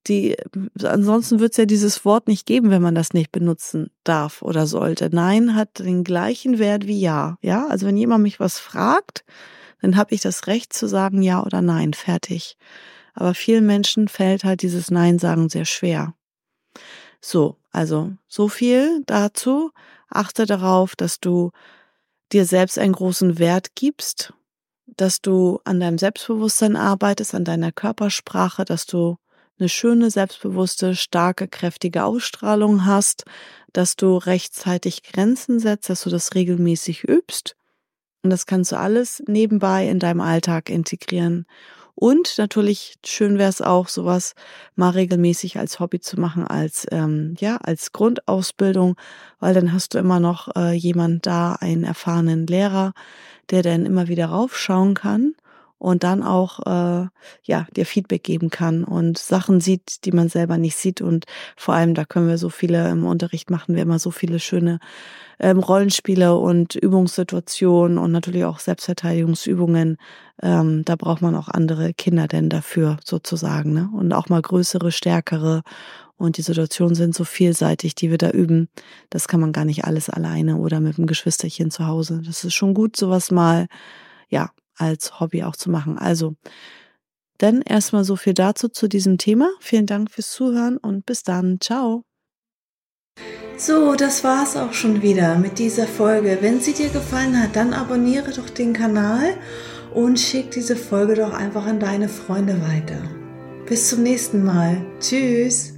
die, 0.07 0.37
ansonsten 0.83 1.41
wird 1.41 1.53
es 1.53 1.57
ja 1.57 1.67
dieses 1.67 2.05
Wort 2.05 2.29
nicht 2.29 2.47
geben, 2.47 2.71
wenn 2.71 2.83
man 2.83 2.95
das 2.95 3.13
nicht 3.13 3.33
benutzen 3.33 3.91
darf 4.05 4.43
oder 4.43 4.67
sollte. 4.67 5.09
Nein 5.11 5.55
hat 5.55 5.79
den 5.79 6.05
gleichen 6.05 6.59
Wert 6.59 6.87
wie 6.87 7.01
Ja. 7.01 7.39
Ja, 7.43 7.67
also 7.69 7.87
wenn 7.87 7.97
jemand 7.97 8.23
mich 8.23 8.41
was 8.41 8.59
fragt, 8.59 9.25
dann 9.81 9.97
habe 9.97 10.15
ich 10.15 10.21
das 10.21 10.47
Recht 10.47 10.73
zu 10.73 10.87
sagen 10.87 11.23
Ja 11.23 11.43
oder 11.43 11.63
Nein. 11.63 11.95
Fertig. 11.95 12.57
Aber 13.15 13.35
vielen 13.35 13.67
Menschen 13.67 14.09
fällt 14.09 14.45
halt 14.45 14.63
dieses 14.63 14.91
Nein 14.91 15.19
sagen 15.19 15.49
sehr 15.49 15.65
schwer. 15.65 16.15
So, 17.21 17.57
also 17.71 18.13
so 18.29 18.49
viel 18.49 19.03
dazu. 19.07 19.71
Achte 20.09 20.47
darauf, 20.47 20.97
dass 20.97 21.21
du 21.21 21.51
dir 22.33 22.45
selbst 22.45 22.79
einen 22.79 22.93
großen 22.93 23.39
Wert 23.39 23.75
gibst, 23.75 24.33
dass 24.87 25.21
du 25.21 25.61
an 25.65 25.81
deinem 25.81 25.99
Selbstbewusstsein 25.99 26.77
arbeitest, 26.77 27.35
an 27.35 27.45
deiner 27.45 27.73
Körpersprache, 27.73 28.65
dass 28.65 28.87
du 28.87 29.17
eine 29.59 29.69
schöne, 29.69 30.11
selbstbewusste, 30.11 30.97
starke, 30.97 31.49
kräftige 31.49 32.05
Ausstrahlung 32.05 32.87
hast, 32.87 33.25
dass 33.73 33.97
du 33.97 34.17
rechtzeitig 34.17 35.03
Grenzen 35.03 35.59
setzt, 35.61 35.91
dass 35.91 36.03
du 36.03 36.11
das 36.11 36.35
regelmäßig 36.35 37.05
übst. 37.05 37.57
Und 38.23 38.31
das 38.31 38.47
kannst 38.47 38.73
du 38.73 38.79
alles 38.79 39.23
nebenbei 39.27 39.89
in 39.89 39.99
deinem 39.99 40.21
Alltag 40.21 40.71
integrieren. 40.71 41.47
Und 41.95 42.39
natürlich 42.39 42.97
schön 43.05 43.39
wäre 43.39 43.51
es 43.51 43.61
auch, 43.61 43.89
sowas 43.89 44.35
mal 44.75 44.91
regelmäßig 44.91 45.59
als 45.59 45.79
Hobby 45.79 46.01
zu 46.01 46.19
machen, 46.19 46.45
als 46.45 46.87
ähm, 46.91 47.35
ja 47.39 47.57
als 47.59 47.93
Grundausbildung, 47.93 48.97
weil 49.39 49.55
dann 49.55 49.73
hast 49.73 49.95
du 49.95 49.99
immer 49.99 50.19
noch 50.19 50.49
äh, 50.57 50.73
jemand 50.73 51.27
da, 51.27 51.55
einen 51.55 51.85
erfahrenen 51.85 52.49
Lehrer, 52.49 52.95
der 53.51 53.63
dann 53.63 53.87
immer 53.87 54.09
wieder 54.09 54.27
raufschauen 54.27 54.95
kann 54.95 55.35
und 55.79 56.05
dann 56.05 56.23
auch 56.23 56.61
äh, 56.67 57.09
ja 57.43 57.67
dir 57.77 57.87
Feedback 57.87 58.23
geben 58.25 58.51
kann 58.51 58.85
und 58.85 59.19
Sachen 59.19 59.61
sieht, 59.61 60.05
die 60.05 60.13
man 60.13 60.29
selber 60.29 60.59
nicht 60.59 60.77
sieht 60.77 61.01
und 61.01 61.27
vor 61.57 61.75
allem 61.75 61.95
da 61.95 62.05
können 62.05 62.29
wir 62.29 62.39
so 62.39 62.49
viele 62.49 62.91
im 62.91 63.05
Unterricht 63.05 63.51
machen 63.51 63.75
wir 63.75 63.83
immer 63.83 63.99
so 63.99 64.11
viele 64.11 64.39
schöne 64.39 64.79
ähm, 65.41 65.59
Rollenspiele 65.59 66.37
und 66.37 66.75
Übungssituationen 66.75 67.99
und 67.99 68.13
natürlich 68.13 68.45
auch 68.45 68.61
Selbstverteidigungsübungen. 68.61 69.97
Ähm, 70.43 70.85
da 70.85 70.97
braucht 70.97 71.23
man 71.23 71.35
auch 71.35 71.49
andere 71.49 71.93
Kinder 71.93 72.29
denn 72.29 72.49
dafür 72.49 72.99
sozusagen 73.05 73.73
ne? 73.73 73.91
und 73.93 74.13
auch 74.13 74.29
mal 74.29 74.43
größere, 74.43 74.93
stärkere 74.93 75.63
und 76.17 76.39
die 76.39 76.43
Situationen 76.43 76.95
sind 76.95 77.15
so 77.15 77.25
vielseitig, 77.25 77.95
die 77.95 78.11
wir 78.11 78.19
da 78.19 78.31
üben. 78.31 78.69
Das 79.11 79.29
kann 79.29 79.41
man 79.41 79.53
gar 79.53 79.65
nicht 79.65 79.85
alles 79.85 80.09
alleine 80.09 80.57
oder 80.57 80.81
mit 80.81 80.99
einem 80.99 81.07
Geschwisterchen 81.07 81.71
zu 81.71 81.87
Hause. 81.87 82.23
Das 82.25 82.45
ist 82.45 82.55
schon 82.55 82.75
gut, 82.75 82.97
sowas 82.97 83.31
mal 83.31 83.67
ja 84.29 84.51
als 84.77 85.21
Hobby 85.21 85.45
auch 85.45 85.57
zu 85.57 85.71
machen. 85.71 85.99
Also, 85.99 86.35
dann 87.39 87.63
erstmal 87.63 88.05
so 88.05 88.17
viel 88.17 88.35
dazu 88.35 88.69
zu 88.69 88.89
diesem 88.89 89.19
Thema. 89.19 89.51
Vielen 89.61 89.87
Dank 89.87 90.11
fürs 90.11 90.31
Zuhören 90.31 90.77
und 90.77 91.05
bis 91.07 91.23
dann. 91.23 91.61
Ciao. 91.61 92.05
So, 93.57 93.95
das 93.95 94.25
war's 94.25 94.57
auch 94.57 94.73
schon 94.73 95.03
wieder 95.03 95.37
mit 95.37 95.59
dieser 95.59 95.87
Folge. 95.87 96.39
Wenn 96.41 96.61
sie 96.61 96.73
dir 96.73 96.89
gefallen 96.89 97.41
hat, 97.41 97.55
dann 97.55 97.73
abonniere 97.73 98.33
doch 98.33 98.51
den 98.51 98.73
Kanal 98.73 99.37
und 99.95 100.19
schick 100.19 100.51
diese 100.51 100.75
Folge 100.77 101.15
doch 101.15 101.33
einfach 101.33 101.67
an 101.67 101.79
deine 101.79 102.09
Freunde 102.09 102.61
weiter. 102.63 103.03
Bis 103.67 103.89
zum 103.89 104.03
nächsten 104.03 104.45
Mal. 104.45 104.85
Tschüss. 104.99 105.74